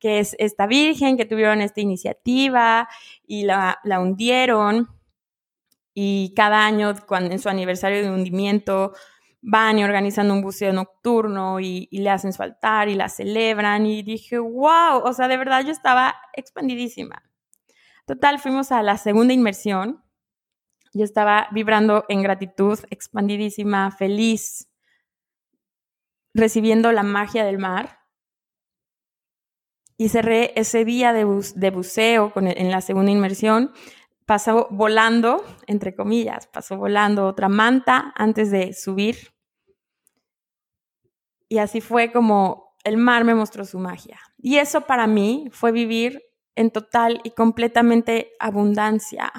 que 0.00 0.18
es 0.18 0.34
esta 0.38 0.66
virgen, 0.66 1.16
que 1.16 1.26
tuvieron 1.26 1.60
esta 1.60 1.80
iniciativa 1.80 2.88
y 3.26 3.44
la, 3.44 3.78
la 3.84 4.00
hundieron. 4.00 4.88
Y 5.94 6.32
cada 6.34 6.64
año, 6.64 6.94
cuando, 7.06 7.30
en 7.30 7.38
su 7.38 7.48
aniversario 7.48 8.02
de 8.02 8.10
hundimiento, 8.10 8.92
van 9.42 9.78
y 9.78 9.84
organizan 9.84 10.30
un 10.30 10.42
buceo 10.42 10.72
nocturno 10.72 11.60
y, 11.60 11.88
le 11.90 12.10
hacen 12.10 12.32
su 12.32 12.42
altar 12.42 12.88
y 12.88 12.94
la 12.94 13.08
celebran 13.08 13.86
y 13.86 14.02
dije, 14.02 14.38
wow, 14.38 15.02
o 15.04 15.12
sea, 15.12 15.28
de 15.28 15.36
verdad 15.36 15.64
yo 15.64 15.72
estaba 15.72 16.16
expandidísima. 16.34 17.22
Total, 18.06 18.38
fuimos 18.38 18.72
a 18.72 18.82
la 18.82 18.96
segunda 18.96 19.32
inmersión. 19.32 20.02
Yo 20.92 21.04
estaba 21.04 21.48
vibrando 21.52 22.04
en 22.08 22.22
gratitud, 22.22 22.78
expandidísima, 22.90 23.90
feliz, 23.92 24.68
recibiendo 26.34 26.90
la 26.92 27.04
magia 27.04 27.44
del 27.44 27.58
mar. 27.58 27.99
Y 30.00 30.08
cerré 30.08 30.54
ese 30.56 30.86
día 30.86 31.12
de, 31.12 31.24
buceo 31.24 32.32
en 32.34 32.70
la 32.70 32.80
segunda 32.80 33.12
inmersión 33.12 33.70
pasó 34.24 34.66
volando, 34.70 35.44
entre 35.66 35.94
comillas, 35.94 36.46
pasó 36.46 36.78
volando 36.78 37.26
otra 37.26 37.50
manta 37.50 38.14
antes 38.16 38.50
de 38.50 38.72
subir. 38.72 39.34
Y 41.50 41.58
así 41.58 41.82
fue 41.82 42.12
como 42.12 42.78
el 42.82 42.96
mar 42.96 43.24
me 43.24 43.34
mostró 43.34 43.66
su 43.66 43.78
magia. 43.78 44.18
Y 44.38 44.56
eso 44.56 44.80
para 44.86 45.06
mí 45.06 45.50
fue 45.52 45.70
vivir 45.70 46.22
en 46.54 46.70
total 46.70 47.20
y 47.22 47.32
completamente 47.32 48.32
abundancia. 48.40 49.30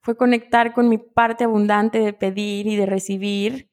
Fue 0.00 0.16
conectar 0.16 0.72
con 0.72 0.88
mi 0.88 0.96
parte 0.96 1.44
abundante 1.44 1.98
de 1.98 2.14
pedir 2.14 2.66
y 2.66 2.76
de 2.76 2.86
recibir. 2.86 3.70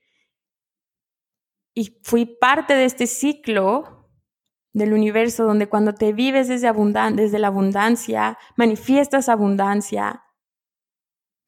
Y 1.74 1.98
fui 2.04 2.26
parte 2.26 2.74
de 2.74 2.84
este 2.84 3.08
ciclo 3.08 4.01
del 4.74 4.94
universo, 4.94 5.44
donde 5.44 5.68
cuando 5.68 5.94
te 5.94 6.14
vives 6.14 6.48
desde, 6.48 6.72
desde 7.14 7.40
la 7.40 7.48
abundancia, 7.48 8.38
manifiestas 8.56 9.30
abundancia, 9.30 10.24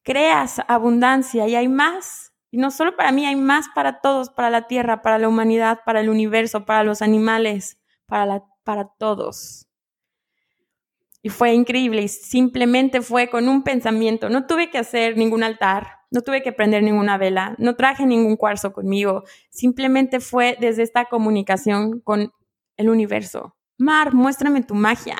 creas 0.03 0.61
abundancia 0.67 1.47
y 1.47 1.55
hay 1.55 1.67
más. 1.67 2.33
Y 2.51 2.57
no 2.57 2.69
solo 2.69 2.95
para 2.95 3.11
mí, 3.11 3.25
hay 3.25 3.35
más 3.35 3.67
para 3.73 3.99
todos, 4.01 4.29
para 4.29 4.49
la 4.49 4.67
tierra, 4.67 5.01
para 5.01 5.17
la 5.17 5.27
humanidad, 5.27 5.79
para 5.85 6.01
el 6.01 6.09
universo, 6.09 6.65
para 6.65 6.83
los 6.83 7.01
animales, 7.01 7.79
para, 8.05 8.43
para 8.63 8.89
todos. 8.99 9.67
Y 11.23 11.29
fue 11.29 11.53
increíble 11.53 12.01
y 12.01 12.09
simplemente 12.09 13.01
fue 13.01 13.29
con 13.29 13.47
un 13.47 13.63
pensamiento. 13.63 14.29
No 14.29 14.45
tuve 14.45 14.69
que 14.69 14.77
hacer 14.77 15.17
ningún 15.17 15.41
altar, 15.41 15.99
no 16.11 16.21
tuve 16.21 16.43
que 16.43 16.51
prender 16.51 16.83
ninguna 16.83 17.17
vela, 17.17 17.55
no 17.57 17.75
traje 17.75 18.05
ningún 18.05 18.35
cuarzo 18.35 18.73
conmigo. 18.73 19.23
Simplemente 19.49 20.19
fue 20.19 20.57
desde 20.59 20.83
esta 20.83 21.05
comunicación 21.05 22.01
con 22.01 22.33
el 22.77 22.89
universo. 22.89 23.55
Mar, 23.77 24.13
muéstrame 24.13 24.63
tu 24.63 24.75
magia. 24.75 25.17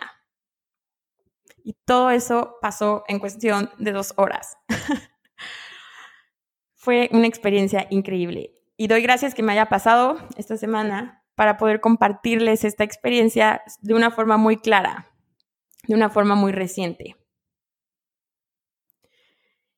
Y 1.64 1.74
todo 1.86 2.12
eso 2.12 2.58
pasó 2.62 3.04
en 3.08 3.20
cuestión 3.20 3.70
de 3.78 3.92
dos 3.92 4.14
horas. 4.18 4.58
Fue 6.76 7.10
una 7.14 7.28
experiencia 7.28 7.88
increíble. 7.90 8.54
Y 8.76 8.88
doy 8.88 9.02
gracias 9.02 9.34
que 9.34 9.44
me 9.44 9.54
haya 9.54 9.68
pasado 9.68 10.18
esta 10.36 10.58
semana 10.58 11.24
para 11.36 11.58
poder 11.58 11.80
compartirles 11.80 12.64
esta 12.64 12.84
experiencia 12.84 13.64
de 13.82 13.94
una 13.94 14.12
forma 14.12 14.38
muy 14.38 14.58
clara, 14.58 15.10
de 15.88 15.96
una 15.96 16.10
forma 16.10 16.36
muy 16.36 16.52
reciente. 16.52 17.16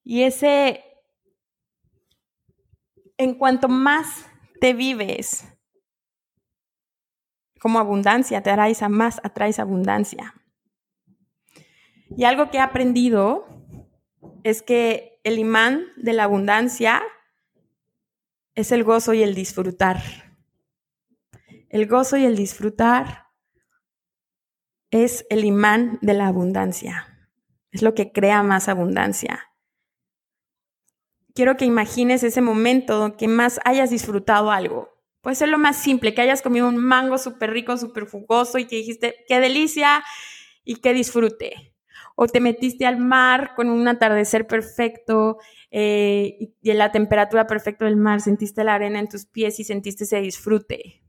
Y 0.03 0.23
ese, 0.23 0.83
en 3.17 3.35
cuanto 3.35 3.67
más 3.67 4.27
te 4.59 4.73
vives 4.73 5.54
como 7.59 7.79
abundancia, 7.79 8.41
te 8.41 8.49
atraes 8.49 8.81
a 8.81 8.89
más, 8.89 9.19
atraes 9.23 9.59
abundancia. 9.59 10.33
Y 12.17 12.23
algo 12.25 12.49
que 12.49 12.57
he 12.57 12.61
aprendido 12.61 13.45
es 14.43 14.61
que 14.61 15.19
el 15.23 15.39
imán 15.39 15.85
de 15.97 16.13
la 16.13 16.23
abundancia 16.23 17.01
es 18.53 18.71
el 18.71 18.83
gozo 18.83 19.13
y 19.13 19.23
el 19.23 19.35
disfrutar. 19.35 20.01
El 21.69 21.87
gozo 21.87 22.15
y 22.17 22.25
el 22.25 22.35
disfrutar 22.35 23.25
es 24.91 25.25
el 25.29 25.43
imán 25.43 25.99
de 26.01 26.13
la 26.13 26.27
abundancia. 26.27 27.29
Es 27.71 27.81
lo 27.81 27.93
que 27.95 28.11
crea 28.13 28.43
más 28.43 28.69
abundancia. 28.69 29.51
Quiero 31.33 31.57
que 31.57 31.65
imagines 31.65 32.23
ese 32.23 32.39
momento 32.39 33.17
que 33.17 33.27
más 33.27 33.59
hayas 33.65 33.89
disfrutado 33.89 34.51
algo. 34.51 34.94
Puede 35.25 35.37
ser 35.37 35.49
lo 35.49 35.57
más 35.57 35.77
simple, 35.77 36.13
que 36.13 36.21
hayas 36.21 36.43
comido 36.43 36.69
un 36.69 36.77
mango 36.77 37.17
súper 37.17 37.49
rico, 37.49 37.75
súper 37.77 38.07
jugoso 38.07 38.59
y 38.59 38.65
que 38.65 38.75
dijiste, 38.75 39.25
qué 39.27 39.39
delicia 39.39 40.03
y 40.63 40.75
qué 40.75 40.93
disfrute. 40.93 41.73
O 42.15 42.27
te 42.27 42.39
metiste 42.39 42.85
al 42.85 42.99
mar 42.99 43.55
con 43.55 43.71
un 43.71 43.87
atardecer 43.87 44.45
perfecto 44.45 45.39
eh, 45.71 46.53
y 46.61 46.69
en 46.69 46.77
la 46.77 46.91
temperatura 46.91 47.47
perfecta 47.47 47.85
del 47.85 47.95
mar, 47.95 48.21
sentiste 48.21 48.63
la 48.63 48.75
arena 48.75 48.99
en 48.99 49.09
tus 49.09 49.25
pies 49.25 49.59
y 49.59 49.63
sentiste 49.63 50.03
ese 50.03 50.21
disfrute. 50.21 51.01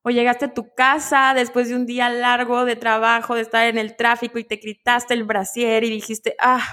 O 0.00 0.08
llegaste 0.08 0.46
a 0.46 0.54
tu 0.54 0.74
casa 0.74 1.34
después 1.34 1.68
de 1.68 1.76
un 1.76 1.84
día 1.84 2.08
largo 2.08 2.64
de 2.64 2.76
trabajo, 2.76 3.34
de 3.34 3.42
estar 3.42 3.66
en 3.66 3.76
el 3.76 3.94
tráfico 3.94 4.38
y 4.38 4.44
te 4.44 4.56
gritaste 4.56 5.12
el 5.12 5.24
brasier 5.24 5.84
y 5.84 5.90
dijiste, 5.90 6.34
ah, 6.40 6.64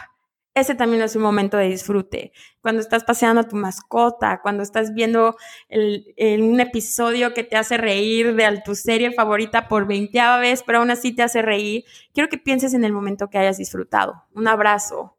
ese 0.60 0.76
también 0.76 1.02
es 1.02 1.16
un 1.16 1.22
momento 1.22 1.58
de 1.58 1.70
disfrute. 1.70 2.32
Cuando 2.62 2.82
estás 2.82 3.04
paseando 3.04 3.42
a 3.42 3.48
tu 3.48 3.56
mascota, 3.56 4.42
cuando 4.42 4.64
estás 4.64 4.94
viendo 4.94 5.36
un 5.70 6.60
episodio 6.60 7.34
que 7.34 7.44
te 7.44 7.56
hace 7.56 7.78
reír 7.78 8.36
de 8.36 8.62
tu 8.66 8.76
serie 8.76 9.12
favorita 9.12 9.68
por 9.68 9.88
veinteava 9.88 10.40
vez, 10.40 10.64
pero 10.64 10.80
aún 10.80 10.92
así 10.92 11.16
te 11.16 11.24
hace 11.24 11.42
reír, 11.42 11.86
quiero 12.14 12.30
que 12.30 12.38
pienses 12.38 12.74
en 12.74 12.84
el 12.84 12.94
momento 12.94 13.30
que 13.30 13.38
hayas 13.38 13.58
disfrutado. 13.58 14.24
Un 14.34 14.48
abrazo, 14.48 15.18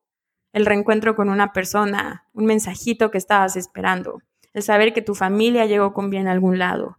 el 0.52 0.66
reencuentro 0.66 1.14
con 1.14 1.28
una 1.28 1.52
persona, 1.52 2.26
un 2.32 2.46
mensajito 2.46 3.10
que 3.10 3.18
estabas 3.18 3.56
esperando, 3.56 4.20
el 4.54 4.62
saber 4.62 4.92
que 4.92 5.02
tu 5.02 5.14
familia 5.14 5.66
llegó 5.66 5.92
con 5.92 6.10
bien 6.10 6.26
a 6.26 6.32
algún 6.32 6.58
lado, 6.58 6.98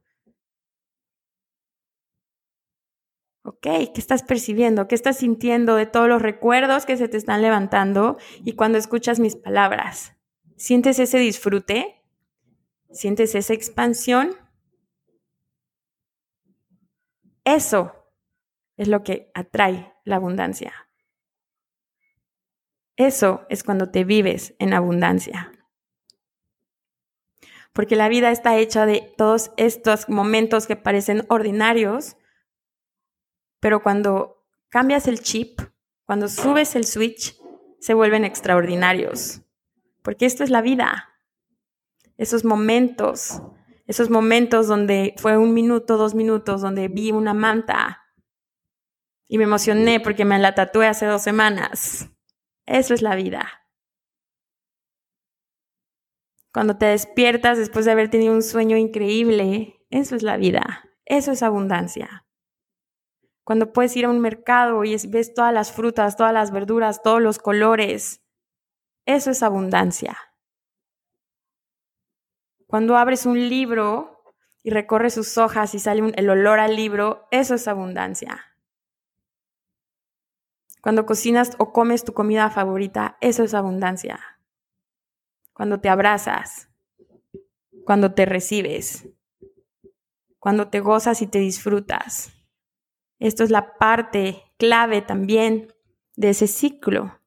Ok, 3.43 3.61
¿qué 3.61 3.91
estás 3.95 4.23
percibiendo? 4.23 4.87
¿Qué 4.87 4.95
estás 4.95 5.17
sintiendo 5.17 5.75
de 5.75 5.85
todos 5.85 6.09
los 6.09 6.21
recuerdos 6.21 6.85
que 6.85 6.97
se 6.97 7.07
te 7.07 7.17
están 7.17 7.41
levantando 7.41 8.17
y 8.43 8.53
cuando 8.53 8.77
escuchas 8.77 9.19
mis 9.19 9.35
palabras? 9.35 10.13
¿Sientes 10.57 10.99
ese 10.99 11.19
disfrute? 11.19 12.03
¿Sientes 12.91 13.35
esa 13.35 13.53
expansión? 13.53 14.35
Eso 17.45 17.93
es 18.75 18.87
lo 18.87 19.03
que 19.03 19.31
atrae 19.33 19.93
la 20.03 20.17
abundancia. 20.17 20.73
Eso 22.97 23.45
es 23.49 23.63
cuando 23.63 23.89
te 23.89 24.03
vives 24.03 24.53
en 24.59 24.73
abundancia. 24.73 25.53
Porque 27.71 27.95
la 27.95 28.09
vida 28.09 28.31
está 28.31 28.57
hecha 28.57 28.85
de 28.85 29.13
todos 29.17 29.51
estos 29.55 30.09
momentos 30.09 30.67
que 30.67 30.75
parecen 30.75 31.25
ordinarios, 31.29 32.17
pero 33.59 33.81
cuando 33.81 34.45
cambias 34.69 35.07
el 35.07 35.21
chip, 35.21 35.59
cuando 36.05 36.27
subes 36.27 36.75
el 36.75 36.85
switch, 36.85 37.37
se 37.79 37.93
vuelven 37.93 38.25
extraordinarios. 38.25 39.41
Porque 40.01 40.25
esto 40.25 40.43
es 40.43 40.49
la 40.49 40.61
vida. 40.61 41.05
esos 42.17 42.43
momentos, 42.43 43.41
esos 43.87 44.09
momentos 44.09 44.67
donde 44.67 45.13
fue 45.17 45.37
un 45.37 45.53
minuto, 45.53 45.97
dos 45.97 46.15
minutos, 46.15 46.61
donde 46.61 46.89
vi 46.89 47.11
una 47.11 47.33
manta 47.33 48.03
y 49.27 49.37
me 49.37 49.45
emocioné 49.45 49.99
porque 49.99 50.25
me 50.25 50.37
la 50.39 50.55
tatué 50.55 50.87
hace 50.87 51.05
dos 51.05 51.21
semanas. 51.21 52.09
Eso 52.65 52.93
es 52.93 53.01
la 53.01 53.15
vida. 53.15 53.47
Cuando 56.51 56.77
te 56.77 56.87
despiertas 56.87 57.57
después 57.57 57.85
de 57.85 57.91
haber 57.91 58.09
tenido 58.09 58.33
un 58.33 58.41
sueño 58.41 58.75
increíble, 58.75 59.85
eso 59.91 60.15
es 60.15 60.23
la 60.23 60.37
vida. 60.37 60.83
Eso 61.05 61.31
es 61.31 61.43
abundancia. 61.43 62.25
Cuando 63.49 63.73
puedes 63.73 63.97
ir 63.97 64.05
a 64.05 64.11
un 64.11 64.19
mercado 64.19 64.83
y 64.83 64.95
ves 65.07 65.33
todas 65.33 65.51
las 65.51 65.71
frutas, 65.71 66.15
todas 66.15 66.31
las 66.31 66.51
verduras, 66.51 67.01
todos 67.01 67.19
los 67.19 67.39
colores, 67.39 68.21
eso 69.07 69.31
es 69.31 69.41
abundancia. 69.41 70.15
Cuando 72.67 72.95
abres 72.95 73.25
un 73.25 73.49
libro 73.49 74.23
y 74.61 74.69
recorres 74.69 75.15
sus 75.15 75.39
hojas 75.39 75.73
y 75.73 75.79
sale 75.79 76.13
el 76.15 76.29
olor 76.29 76.59
al 76.59 76.75
libro, 76.75 77.27
eso 77.31 77.55
es 77.55 77.67
abundancia. 77.67 78.39
Cuando 80.83 81.07
cocinas 81.07 81.55
o 81.57 81.73
comes 81.73 82.03
tu 82.03 82.13
comida 82.13 82.51
favorita, 82.51 83.17
eso 83.19 83.41
es 83.41 83.55
abundancia. 83.55 84.19
Cuando 85.53 85.79
te 85.79 85.89
abrazas, 85.89 86.69
cuando 87.83 88.13
te 88.13 88.27
recibes, 88.27 89.09
cuando 90.37 90.67
te 90.67 90.81
gozas 90.81 91.23
y 91.23 91.25
te 91.25 91.39
disfrutas. 91.39 92.35
Esto 93.19 93.43
es 93.43 93.51
la 93.51 93.77
parte 93.77 94.43
clave 94.57 95.01
también 95.01 95.73
de 96.15 96.29
ese 96.29 96.47
ciclo. 96.47 97.19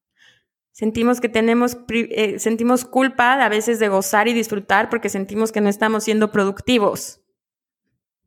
Sentimos 0.72 1.20
que 1.20 1.28
tenemos, 1.28 1.76
eh, 1.90 2.38
sentimos 2.38 2.87
culpa 2.87 3.35
a 3.35 3.48
veces 3.50 3.78
de 3.78 3.88
gozar 3.88 4.26
y 4.26 4.33
disfrutar 4.33 4.88
porque 4.88 5.11
sentimos 5.11 5.52
que 5.52 5.61
no 5.61 5.68
estamos 5.68 6.05
siendo 6.05 6.33
productivos. 6.33 7.20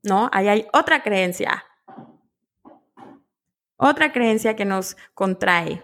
¿No? 0.03 0.29
Ahí 0.31 0.47
hay 0.47 0.67
otra 0.71 1.01
creencia. 1.01 1.65
Otra 3.77 4.13
creencia 4.13 4.55
que 4.55 4.65
nos 4.65 4.95
contrae. 5.15 5.83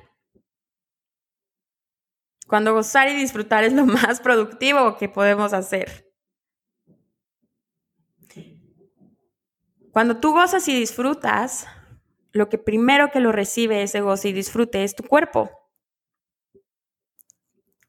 Cuando 2.48 2.74
gozar 2.74 3.10
y 3.10 3.16
disfrutar 3.16 3.64
es 3.64 3.74
lo 3.74 3.86
más 3.88 4.20
productivo 4.20 4.98
que 4.98 5.10
podemos 5.10 5.54
hacer. 5.54 6.11
Cuando 9.92 10.18
tú 10.18 10.32
gozas 10.32 10.70
y 10.70 10.74
disfrutas, 10.74 11.68
lo 12.32 12.48
que 12.48 12.58
primero 12.58 13.12
que 13.12 13.20
lo 13.20 13.34
recibe 13.34 13.84
ese 13.84 14.00
gozo 14.00 14.30
y 14.30 14.34
disfrute 14.34 14.86
es 14.86 14.96
tu 14.96 15.04
cuerpo. 15.04 15.52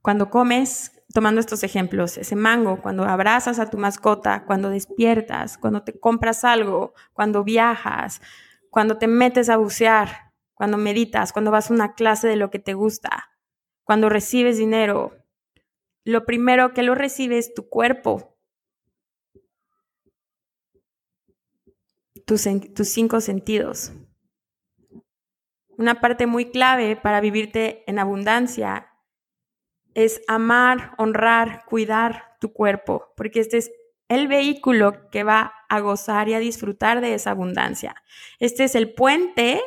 Cuando 0.03 0.29
comes, 0.29 1.01
tomando 1.15 1.41
estos 1.41 1.63
ejemplos, 1.63 2.19
ese 2.19 2.35
mango, 2.35 2.83
cuando 2.83 3.05
abrazas 3.05 3.61
a 3.61 3.71
tu 3.71 3.79
mascota, 3.79 4.45
cuando 4.47 4.69
despiertas, 4.69 5.57
cuando 5.57 5.85
te 5.85 5.99
compras 5.99 6.43
algo, 6.43 6.93
cuando 7.13 7.45
viajas, 7.45 8.21
cuando 8.69 8.99
te 8.99 9.07
metes 9.07 9.49
a 9.49 9.57
bucear, 9.57 10.33
cuando 10.55 10.79
meditas, 10.79 11.33
cuando 11.33 11.53
vas 11.53 11.71
a 11.71 11.75
una 11.75 11.95
clase 11.95 12.27
de 12.27 12.37
lo 12.37 12.51
que 12.51 12.59
te 12.59 12.75
gusta, 12.75 13.31
cuando 13.85 14.09
recibes 14.09 14.59
dinero, 14.59 15.13
lo 16.05 16.25
primero 16.25 16.75
que 16.75 16.83
lo 16.83 16.97
recibe 16.97 17.39
es 17.39 17.55
tu 17.55 17.69
cuerpo. 17.69 18.32
Tus, 22.27 22.47
tus 22.75 22.89
cinco 22.89 23.21
sentidos. 23.21 23.93
Una 25.77 26.01
parte 26.01 26.27
muy 26.27 26.51
clave 26.51 26.97
para 26.97 27.21
vivirte 27.21 27.83
en 27.87 27.99
abundancia 27.99 28.89
es 29.95 30.23
amar, 30.29 30.95
honrar, 30.99 31.65
cuidar 31.67 32.37
tu 32.41 32.53
cuerpo, 32.53 33.13
porque 33.17 33.41
este 33.41 33.59
es 33.59 33.73
el 34.09 34.29
vehículo 34.29 35.11
que 35.11 35.25
va 35.25 35.55
a 35.69 35.81
gozar 35.81 36.29
y 36.29 36.35
a 36.35 36.39
disfrutar 36.39 37.01
de 37.01 37.15
esa 37.15 37.31
abundancia. 37.31 37.95
Este 38.39 38.65
es 38.65 38.75
el 38.75 38.95
puente 38.95 39.61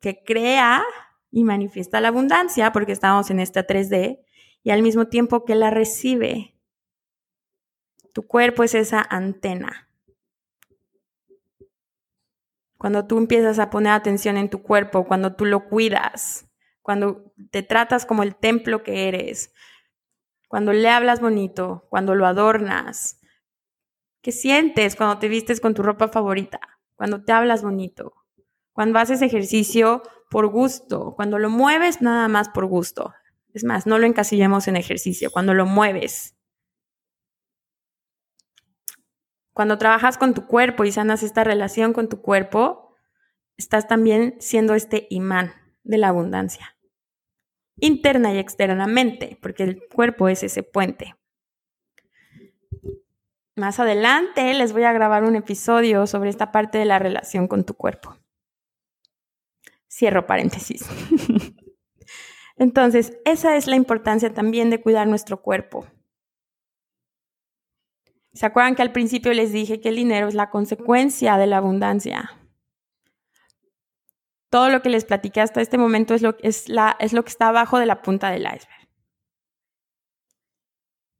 que 0.00 0.22
crea 0.22 0.84
y 1.30 1.42
manifiesta 1.42 2.00
la 2.00 2.08
abundancia, 2.08 2.70
porque 2.72 2.92
estamos 2.92 3.30
en 3.30 3.40
esta 3.40 3.66
3D, 3.66 4.24
y 4.62 4.70
al 4.70 4.82
mismo 4.82 5.08
tiempo 5.08 5.44
que 5.44 5.56
la 5.56 5.70
recibe. 5.70 6.54
Tu 8.12 8.26
cuerpo 8.26 8.62
es 8.62 8.74
esa 8.74 9.04
antena. 9.08 9.88
Cuando 12.84 13.06
tú 13.06 13.16
empiezas 13.16 13.58
a 13.58 13.70
poner 13.70 13.94
atención 13.94 14.36
en 14.36 14.50
tu 14.50 14.62
cuerpo, 14.62 15.06
cuando 15.06 15.34
tú 15.34 15.46
lo 15.46 15.70
cuidas, 15.70 16.50
cuando 16.82 17.32
te 17.50 17.62
tratas 17.62 18.04
como 18.04 18.22
el 18.22 18.36
templo 18.36 18.82
que 18.82 19.08
eres, 19.08 19.54
cuando 20.48 20.74
le 20.74 20.90
hablas 20.90 21.20
bonito, 21.20 21.86
cuando 21.88 22.14
lo 22.14 22.26
adornas, 22.26 23.18
¿Qué 24.20 24.32
sientes 24.32 24.96
cuando 24.96 25.18
te 25.18 25.28
vistes 25.28 25.60
con 25.60 25.74
tu 25.74 25.82
ropa 25.82 26.08
favorita? 26.08 26.58
Cuando 26.94 27.22
te 27.22 27.32
hablas 27.32 27.62
bonito. 27.62 28.14
Cuando 28.72 28.98
haces 28.98 29.20
ejercicio 29.20 30.02
por 30.30 30.46
gusto. 30.46 31.14
Cuando 31.14 31.38
lo 31.38 31.50
mueves 31.50 32.02
nada 32.02 32.28
más 32.28 32.48
por 32.50 32.64
gusto. 32.64 33.12
Es 33.52 33.64
más, 33.64 33.86
no 33.86 33.98
lo 33.98 34.06
encasillemos 34.06 34.66
en 34.66 34.76
ejercicio. 34.76 35.30
Cuando 35.30 35.52
lo 35.52 35.66
mueves. 35.66 36.33
Cuando 39.54 39.78
trabajas 39.78 40.18
con 40.18 40.34
tu 40.34 40.46
cuerpo 40.46 40.84
y 40.84 40.90
sanas 40.90 41.22
esta 41.22 41.44
relación 41.44 41.92
con 41.92 42.08
tu 42.08 42.20
cuerpo, 42.20 42.94
estás 43.56 43.86
también 43.86 44.34
siendo 44.40 44.74
este 44.74 45.06
imán 45.10 45.52
de 45.84 45.98
la 45.98 46.08
abundancia. 46.08 46.76
Interna 47.76 48.34
y 48.34 48.38
externamente, 48.38 49.38
porque 49.40 49.62
el 49.62 49.88
cuerpo 49.88 50.28
es 50.28 50.42
ese 50.42 50.64
puente. 50.64 51.14
Más 53.54 53.78
adelante 53.78 54.52
les 54.54 54.72
voy 54.72 54.82
a 54.82 54.92
grabar 54.92 55.22
un 55.22 55.36
episodio 55.36 56.08
sobre 56.08 56.30
esta 56.30 56.50
parte 56.50 56.78
de 56.78 56.84
la 56.84 56.98
relación 56.98 57.46
con 57.46 57.64
tu 57.64 57.74
cuerpo. 57.74 58.18
Cierro 59.88 60.26
paréntesis. 60.26 60.84
Entonces, 62.56 63.16
esa 63.24 63.56
es 63.56 63.68
la 63.68 63.76
importancia 63.76 64.34
también 64.34 64.70
de 64.70 64.80
cuidar 64.80 65.06
nuestro 65.06 65.40
cuerpo. 65.40 65.86
¿Se 68.34 68.46
acuerdan 68.46 68.74
que 68.74 68.82
al 68.82 68.92
principio 68.92 69.32
les 69.32 69.52
dije 69.52 69.80
que 69.80 69.88
el 69.88 69.96
dinero 69.96 70.26
es 70.26 70.34
la 70.34 70.50
consecuencia 70.50 71.36
de 71.36 71.46
la 71.46 71.58
abundancia? 71.58 72.32
Todo 74.50 74.70
lo 74.70 74.82
que 74.82 74.88
les 74.88 75.04
platiqué 75.04 75.40
hasta 75.40 75.60
este 75.60 75.78
momento 75.78 76.14
es 76.14 76.22
lo, 76.22 76.36
es 76.40 76.68
la, 76.68 76.96
es 76.98 77.12
lo 77.12 77.22
que 77.24 77.30
está 77.30 77.48
abajo 77.48 77.78
de 77.78 77.86
la 77.86 78.02
punta 78.02 78.30
del 78.30 78.42
iceberg. 78.42 78.88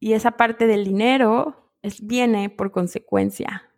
Y 0.00 0.12
esa 0.12 0.32
parte 0.32 0.66
del 0.66 0.84
dinero 0.84 1.72
viene 2.02 2.50
por 2.50 2.72
consecuencia. 2.72 3.70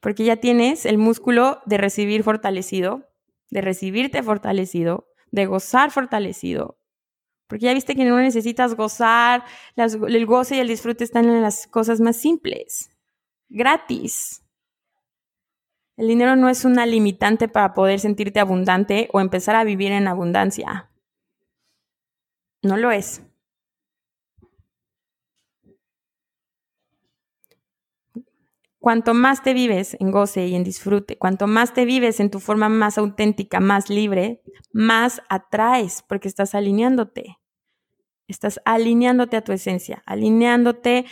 Porque 0.00 0.24
ya 0.24 0.36
tienes 0.36 0.86
el 0.86 0.98
músculo 0.98 1.60
de 1.66 1.76
recibir 1.78 2.22
fortalecido, 2.22 3.08
de 3.50 3.60
recibirte 3.60 4.22
fortalecido, 4.22 5.06
de 5.30 5.46
gozar 5.46 5.90
fortalecido. 5.90 6.75
Porque 7.46 7.66
ya 7.66 7.74
viste 7.74 7.94
que 7.94 8.04
no 8.04 8.18
necesitas 8.18 8.74
gozar, 8.74 9.44
el 9.76 10.26
goce 10.26 10.56
y 10.56 10.60
el 10.60 10.68
disfrute 10.68 11.04
están 11.04 11.26
en 11.26 11.42
las 11.42 11.66
cosas 11.66 12.00
más 12.00 12.16
simples, 12.16 12.90
gratis. 13.48 14.42
El 15.96 16.08
dinero 16.08 16.36
no 16.36 16.48
es 16.48 16.64
una 16.64 16.84
limitante 16.86 17.48
para 17.48 17.72
poder 17.72 18.00
sentirte 18.00 18.40
abundante 18.40 19.08
o 19.12 19.20
empezar 19.20 19.56
a 19.56 19.64
vivir 19.64 19.92
en 19.92 20.08
abundancia. 20.08 20.90
No 22.62 22.76
lo 22.76 22.90
es. 22.90 23.22
Cuanto 28.86 29.14
más 29.14 29.42
te 29.42 29.52
vives 29.52 29.96
en 29.98 30.12
goce 30.12 30.46
y 30.46 30.54
en 30.54 30.62
disfrute, 30.62 31.18
cuanto 31.18 31.48
más 31.48 31.74
te 31.74 31.84
vives 31.84 32.20
en 32.20 32.30
tu 32.30 32.38
forma 32.38 32.68
más 32.68 32.98
auténtica, 32.98 33.58
más 33.58 33.90
libre, 33.90 34.44
más 34.72 35.22
atraes 35.28 36.04
porque 36.06 36.28
estás 36.28 36.54
alineándote. 36.54 37.36
Estás 38.28 38.60
alineándote 38.64 39.36
a 39.36 39.42
tu 39.42 39.50
esencia, 39.50 40.04
alineándote 40.06 41.04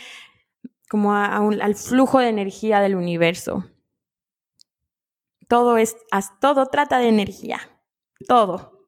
como 0.89 1.13
al 1.13 1.75
flujo 1.75 2.19
de 2.19 2.29
energía 2.29 2.79
del 2.79 2.95
universo. 2.95 3.65
Todo 5.49 5.75
es, 5.75 5.97
todo 6.39 6.67
trata 6.67 6.97
de 6.99 7.09
energía, 7.09 7.59
todo. 8.25 8.87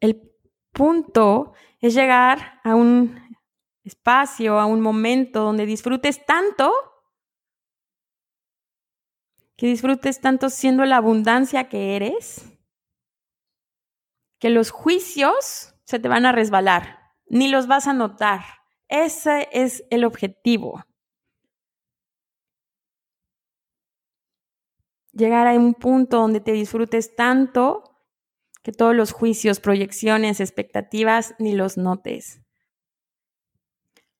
El 0.00 0.33
punto 0.74 1.54
es 1.80 1.94
llegar 1.94 2.60
a 2.62 2.74
un 2.74 3.18
espacio, 3.84 4.58
a 4.58 4.66
un 4.66 4.82
momento 4.82 5.42
donde 5.42 5.64
disfrutes 5.64 6.26
tanto, 6.26 6.72
que 9.56 9.66
disfrutes 9.66 10.20
tanto 10.20 10.50
siendo 10.50 10.84
la 10.84 10.96
abundancia 10.96 11.68
que 11.70 11.96
eres, 11.96 12.44
que 14.38 14.50
los 14.50 14.70
juicios 14.70 15.74
se 15.84 15.98
te 15.98 16.08
van 16.08 16.26
a 16.26 16.32
resbalar, 16.32 17.14
ni 17.26 17.48
los 17.48 17.66
vas 17.66 17.86
a 17.86 17.94
notar. 17.94 18.42
Ese 18.88 19.48
es 19.52 19.84
el 19.90 20.04
objetivo. 20.04 20.84
Llegar 25.12 25.46
a 25.46 25.52
un 25.52 25.74
punto 25.74 26.18
donde 26.18 26.40
te 26.40 26.52
disfrutes 26.52 27.14
tanto 27.14 27.93
que 28.64 28.72
todos 28.72 28.96
los 28.96 29.12
juicios, 29.12 29.60
proyecciones, 29.60 30.40
expectativas, 30.40 31.34
ni 31.38 31.52
los 31.52 31.76
notes. 31.76 32.40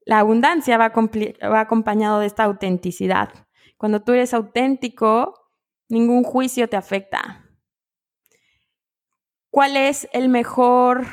La 0.05 0.19
abundancia 0.19 0.77
va, 0.77 0.91
va 0.91 1.61
acompañado 1.61 2.21
de 2.21 2.27
esta 2.27 2.45
autenticidad. 2.45 3.31
Cuando 3.79 4.03
tú 4.03 4.13
eres 4.13 4.35
auténtico, 4.35 5.51
ningún 5.89 6.25
juicio 6.25 6.69
te 6.69 6.77
afecta. 6.77 7.49
¿Cuál 9.49 9.79
es 9.79 10.09
el 10.13 10.29
mejor, 10.29 11.07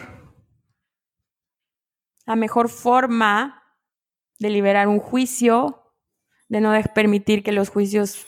la 2.25 2.35
mejor 2.35 2.67
forma 2.67 3.63
de 4.39 4.49
liberar 4.49 4.89
un 4.89 4.99
juicio, 4.99 5.93
de 6.49 6.59
no 6.59 6.73
permitir 6.93 7.43
que 7.43 7.53
los 7.53 7.69
juicios 7.69 8.27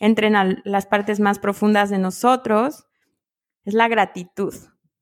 entren 0.00 0.36
a 0.36 0.60
las 0.64 0.84
partes 0.84 1.18
más 1.18 1.38
profundas 1.38 1.88
de 1.88 1.98
nosotros? 1.98 2.84
Es 3.64 3.74
la 3.74 3.88
gratitud. 3.88 4.54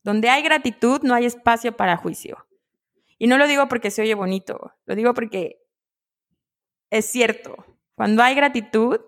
Donde 0.03 0.31
hay 0.31 0.43
gratitud 0.43 1.01
no 1.03 1.15
hay 1.15 1.27
espacio 1.27 1.77
para 1.77 1.97
juicio. 1.97 2.47
Y 3.19 3.27
no 3.27 3.37
lo 3.37 3.47
digo 3.47 3.69
porque 3.69 3.91
se 3.91 4.03
oye 4.03 4.15
bonito, 4.15 4.73
lo 4.87 4.95
digo 4.95 5.13
porque 5.13 5.63
es 6.89 7.05
cierto. 7.05 7.55
Cuando 7.95 8.23
hay 8.23 8.35
gratitud, 8.35 8.99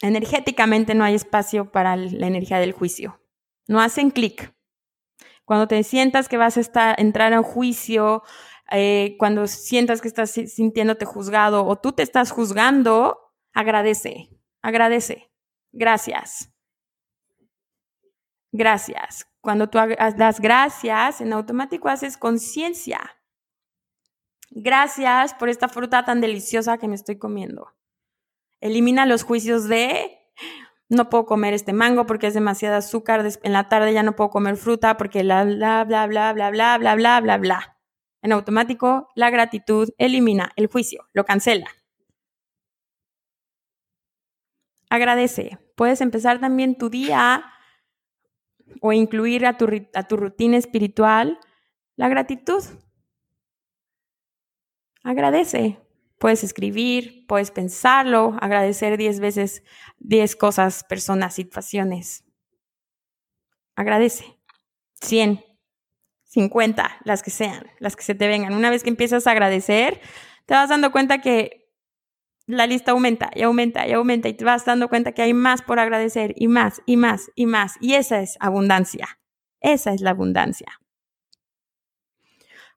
energéticamente 0.00 0.94
no 0.94 1.04
hay 1.04 1.14
espacio 1.14 1.70
para 1.70 1.96
la 1.96 2.26
energía 2.26 2.58
del 2.58 2.72
juicio. 2.72 3.20
No 3.68 3.80
hacen 3.80 4.10
clic. 4.10 4.54
Cuando 5.44 5.68
te 5.68 5.82
sientas 5.82 6.28
que 6.28 6.36
vas 6.36 6.56
a 6.56 6.60
estar, 6.60 7.00
entrar 7.00 7.32
a 7.32 7.42
juicio, 7.42 8.22
eh, 8.70 9.16
cuando 9.18 9.46
sientas 9.46 10.00
que 10.00 10.08
estás 10.08 10.30
sintiéndote 10.30 11.04
juzgado 11.04 11.64
o 11.64 11.76
tú 11.76 11.92
te 11.92 12.02
estás 12.02 12.32
juzgando, 12.32 13.32
agradece, 13.54 14.28
agradece. 14.62 15.30
Gracias. 15.72 16.52
Gracias. 18.58 19.28
Cuando 19.40 19.70
tú 19.70 19.78
das 20.16 20.40
gracias, 20.40 21.20
en 21.20 21.32
automático 21.32 21.88
haces 21.88 22.16
conciencia. 22.16 22.98
Gracias 24.50 25.32
por 25.32 25.48
esta 25.48 25.68
fruta 25.68 26.04
tan 26.04 26.20
deliciosa 26.20 26.76
que 26.76 26.88
me 26.88 26.96
estoy 26.96 27.18
comiendo. 27.18 27.72
Elimina 28.60 29.06
los 29.06 29.22
juicios 29.22 29.68
de 29.68 30.18
no 30.88 31.08
puedo 31.08 31.24
comer 31.24 31.54
este 31.54 31.72
mango 31.72 32.04
porque 32.06 32.26
es 32.26 32.34
demasiado 32.34 32.74
azúcar, 32.74 33.24
en 33.44 33.52
la 33.52 33.68
tarde 33.68 33.92
ya 33.92 34.02
no 34.02 34.16
puedo 34.16 34.30
comer 34.30 34.56
fruta 34.56 34.96
porque 34.96 35.22
bla, 35.22 35.44
bla, 35.44 35.84
bla, 35.84 36.08
bla, 36.08 36.32
bla, 36.32 36.50
bla, 36.50 36.78
bla, 36.78 36.96
bla, 36.96 37.20
bla, 37.20 37.36
bla. 37.36 37.78
En 38.22 38.32
automático, 38.32 39.08
la 39.14 39.30
gratitud 39.30 39.90
elimina 39.98 40.50
el 40.56 40.66
juicio, 40.66 41.08
lo 41.12 41.24
cancela. 41.24 41.68
Agradece. 44.90 45.60
Puedes 45.76 46.00
empezar 46.00 46.40
también 46.40 46.76
tu 46.76 46.90
día 46.90 47.52
o 48.80 48.92
incluir 48.92 49.46
a 49.46 49.56
tu, 49.56 49.68
a 49.94 50.02
tu 50.04 50.16
rutina 50.16 50.56
espiritual 50.56 51.38
la 51.96 52.08
gratitud. 52.08 52.62
Agradece. 55.02 55.78
Puedes 56.18 56.42
escribir, 56.42 57.26
puedes 57.28 57.50
pensarlo, 57.50 58.36
agradecer 58.40 58.96
diez 58.96 59.20
veces 59.20 59.62
diez 59.98 60.34
cosas, 60.34 60.82
personas, 60.84 61.34
situaciones. 61.34 62.24
Agradece. 63.76 64.24
Cien, 65.00 65.44
cincuenta, 66.24 66.98
las 67.04 67.22
que 67.22 67.30
sean, 67.30 67.66
las 67.78 67.94
que 67.94 68.02
se 68.02 68.16
te 68.16 68.26
vengan. 68.26 68.54
Una 68.54 68.70
vez 68.70 68.82
que 68.82 68.90
empiezas 68.90 69.28
a 69.28 69.30
agradecer, 69.30 70.00
te 70.46 70.54
vas 70.54 70.68
dando 70.68 70.90
cuenta 70.90 71.20
que 71.20 71.67
la 72.48 72.66
lista 72.66 72.92
aumenta 72.92 73.30
y 73.34 73.42
aumenta 73.42 73.86
y 73.86 73.92
aumenta 73.92 74.28
y 74.28 74.34
te 74.34 74.44
vas 74.44 74.64
dando 74.64 74.88
cuenta 74.88 75.12
que 75.12 75.22
hay 75.22 75.34
más 75.34 75.60
por 75.60 75.78
agradecer 75.78 76.32
y 76.34 76.48
más 76.48 76.82
y 76.86 76.96
más 76.96 77.30
y 77.34 77.46
más. 77.46 77.76
Y 77.80 77.94
esa 77.94 78.20
es 78.22 78.36
abundancia. 78.40 79.20
Esa 79.60 79.92
es 79.92 80.00
la 80.00 80.10
abundancia. 80.10 80.80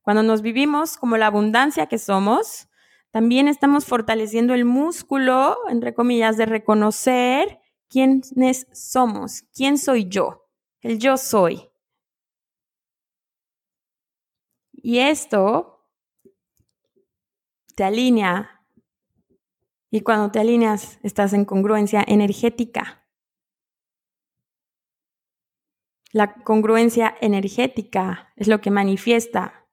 Cuando 0.02 0.24
nos 0.24 0.42
vivimos 0.42 0.98
como 0.98 1.16
la 1.16 1.28
abundancia 1.28 1.86
que 1.86 1.98
somos, 1.98 2.68
también 3.12 3.48
estamos 3.48 3.86
fortaleciendo 3.86 4.54
el 4.54 4.66
músculo, 4.66 5.58
entre 5.70 5.94
comillas, 5.94 6.36
de 6.36 6.48
reconocer 6.48 7.60
quiénes 7.88 8.68
somos, 8.74 9.44
quién 9.54 9.78
soy 9.78 10.10
yo, 10.10 10.50
el 10.82 11.00
yo 11.00 11.16
soy. 11.16 11.70
Y 14.74 15.00
esto 15.00 15.88
te 17.76 17.86
alinea. 17.86 18.61
Y 19.94 20.02
cuando 20.02 20.32
te 20.32 20.40
alineas, 20.40 21.00
estás 21.04 21.34
en 21.34 21.44
congruencia 21.44 22.02
energética. 22.08 23.06
La 26.14 26.34
congruencia 26.34 27.14
energética 27.20 28.32
es 28.38 28.48
lo 28.48 28.62
que 28.62 28.72
manifiesta 28.72 29.68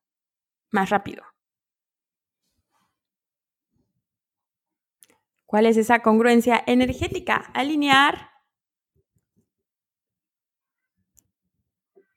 más 0.71 0.91
rápido. 0.91 1.23
¿Cuál 5.47 5.67
es 5.67 5.77
esa 5.77 6.01
congruencia 6.03 6.63
energética? 6.67 7.37
Alinear 7.55 8.33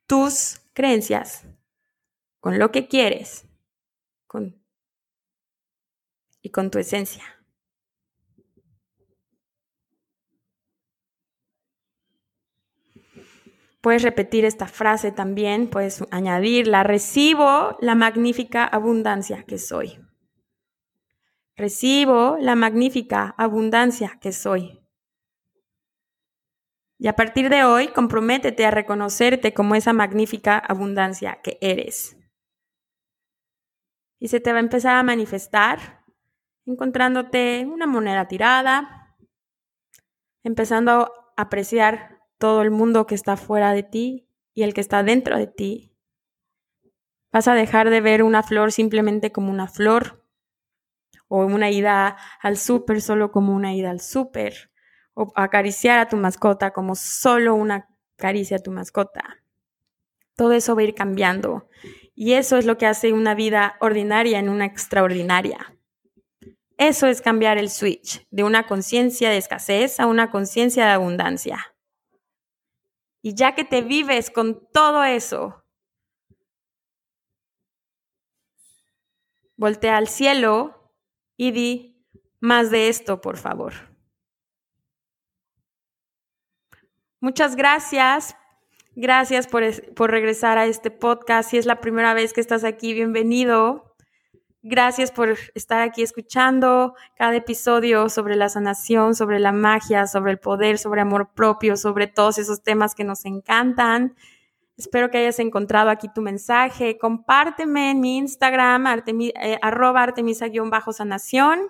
tus 0.08 0.60
creencias 0.74 1.48
con 2.40 2.58
lo 2.58 2.72
que 2.72 2.88
quieres 2.88 3.48
con, 4.26 4.62
y 6.42 6.50
con 6.50 6.72
tu 6.72 6.80
esencia. 6.80 7.41
Puedes 13.82 14.04
repetir 14.04 14.46
esta 14.46 14.68
frase 14.68 15.12
también, 15.12 15.68
puedes 15.68 16.04
añadirla, 16.12 16.84
recibo 16.84 17.78
la 17.82 17.96
magnífica 17.96 18.64
abundancia 18.64 19.44
que 19.44 19.58
soy. 19.58 20.00
Recibo 21.56 22.38
la 22.40 22.56
magnífica 22.56 23.34
abundancia 23.38 24.20
que 24.22 24.32
soy. 24.32 24.80
Y 27.00 27.08
a 27.08 27.16
partir 27.16 27.50
de 27.50 27.64
hoy, 27.64 27.88
comprométete 27.88 28.64
a 28.64 28.70
reconocerte 28.72 29.56
como 29.56 29.74
esa 29.74 29.94
magnífica 29.94 30.60
abundancia 30.60 31.40
que 31.42 31.58
eres. 31.60 32.16
Y 34.20 34.28
se 34.28 34.40
te 34.40 34.52
va 34.52 34.60
a 34.60 34.62
empezar 34.62 34.96
a 34.96 35.04
manifestar 35.04 36.04
encontrándote 36.68 37.66
una 37.66 37.88
moneda 37.88 38.28
tirada, 38.28 39.16
empezando 40.44 41.12
a 41.36 41.42
apreciar 41.42 42.11
todo 42.42 42.64
el 42.64 42.72
mundo 42.72 43.06
que 43.06 43.14
está 43.14 43.38
fuera 43.38 43.72
de 43.72 43.84
ti 43.84 44.28
y 44.56 44.64
el 44.64 44.74
que 44.74 44.82
está 44.82 45.04
dentro 45.04 45.38
de 45.38 45.46
ti. 45.46 45.96
Vas 47.32 47.48
a 47.48 47.54
dejar 47.54 47.92
de 47.92 48.02
ver 48.02 48.24
una 48.24 48.42
flor 48.42 48.72
simplemente 48.72 49.32
como 49.32 49.52
una 49.52 49.68
flor 49.68 50.26
o 51.28 51.46
una 51.46 51.70
ida 51.70 52.18
al 52.42 52.58
súper 52.58 53.00
solo 53.00 53.32
como 53.32 53.54
una 53.56 53.76
ida 53.76 53.92
al 53.92 54.02
súper, 54.02 54.72
o 55.14 55.32
acariciar 55.36 56.00
a 56.00 56.10
tu 56.10 56.18
mascota 56.18 56.72
como 56.72 56.96
solo 56.96 57.54
una 57.54 57.88
caricia 58.16 58.58
a 58.58 58.64
tu 58.64 58.72
mascota. 58.72 59.38
Todo 60.36 60.54
eso 60.54 60.76
va 60.76 60.82
a 60.82 60.86
ir 60.86 60.96
cambiando 60.96 61.70
y 62.16 62.34
eso 62.34 62.58
es 62.58 62.66
lo 62.66 62.80
que 62.80 62.88
hace 62.88 63.14
una 63.14 63.36
vida 63.36 63.78
ordinaria 63.80 64.40
en 64.40 64.50
una 64.50 64.66
extraordinaria. 64.66 65.78
Eso 66.78 67.06
es 67.06 67.22
cambiar 67.22 67.60
el 67.60 67.70
switch 67.70 68.26
de 68.32 68.44
una 68.44 68.66
conciencia 68.66 69.30
de 69.30 69.38
escasez 69.38 70.00
a 70.00 70.08
una 70.08 70.32
conciencia 70.32 70.86
de 70.86 70.92
abundancia. 70.92 71.71
Y 73.22 73.36
ya 73.36 73.54
que 73.54 73.64
te 73.64 73.82
vives 73.82 74.32
con 74.32 74.68
todo 74.72 75.04
eso, 75.04 75.64
voltea 79.56 79.98
al 79.98 80.08
cielo 80.08 80.96
y 81.38 81.52
di 81.52 82.08
más 82.40 82.72
de 82.72 82.90
esto, 82.90 83.22
por 83.22 83.38
favor. 83.38 83.74
Muchas 87.20 87.56
gracias. 87.56 88.36
Gracias 88.96 89.48
por, 89.48 89.64
por, 89.94 90.10
regresar 90.10 90.58
a 90.58 90.66
este 90.66 90.90
podcast. 90.90 91.52
Si 91.52 91.58
es 91.58 91.66
la 91.66 91.80
primera 91.80 92.14
vez 92.14 92.34
que 92.34 92.42
estás 92.42 92.64
aquí, 92.64 92.94
bienvenido. 92.94 93.91
Gracias 94.64 95.12
por 95.12 95.36
estar 95.56 95.82
aquí 95.82 96.04
escuchando 96.04 96.94
cada 97.16 97.36
episodio 97.36 98.10
sobre 98.10 98.36
la 98.36 98.48
sanación, 98.48 99.16
sobre 99.16 99.40
la 99.40 99.52
magia, 99.52 100.06
sobre 100.06 100.32
el 100.32 100.40
poder, 100.40 100.78
sobre 100.78 101.02
amor 101.02 101.32
propio, 101.34 101.76
sobre 101.78 102.06
todos 102.06 102.38
esos 102.38 102.62
temas 102.62 102.94
que 102.94 103.04
nos 103.04 103.26
encantan. 103.26 104.16
Espero 104.78 105.10
que 105.10 105.18
hayas 105.18 105.40
encontrado 105.40 105.90
aquí 105.90 106.10
tu 106.14 106.22
mensaje. 106.22 107.00
Compárteme 107.00 107.92
en 107.92 108.02
mi 108.02 108.18
Instagram, 108.18 108.86
eh, 109.08 109.58
arroba 109.64 110.04
artemisa-sanación, 110.04 111.70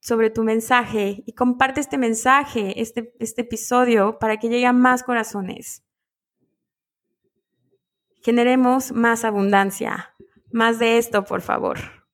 sobre 0.00 0.28
tu 0.28 0.44
mensaje 0.44 1.24
y 1.26 1.32
comparte 1.32 1.80
este 1.80 1.96
mensaje, 1.96 2.80
este, 2.82 3.14
este 3.18 3.42
episodio, 3.42 4.18
para 4.18 4.36
que 4.36 4.48
llegue 4.48 4.66
a 4.66 4.72
más 4.72 5.02
corazones. 5.02 5.82
Generemos 8.22 8.92
más 8.92 9.24
abundancia. 9.24 10.15
Más 10.56 10.78
de 10.78 10.96
esto, 10.96 11.22
por 11.22 11.42
favor. 11.42 12.05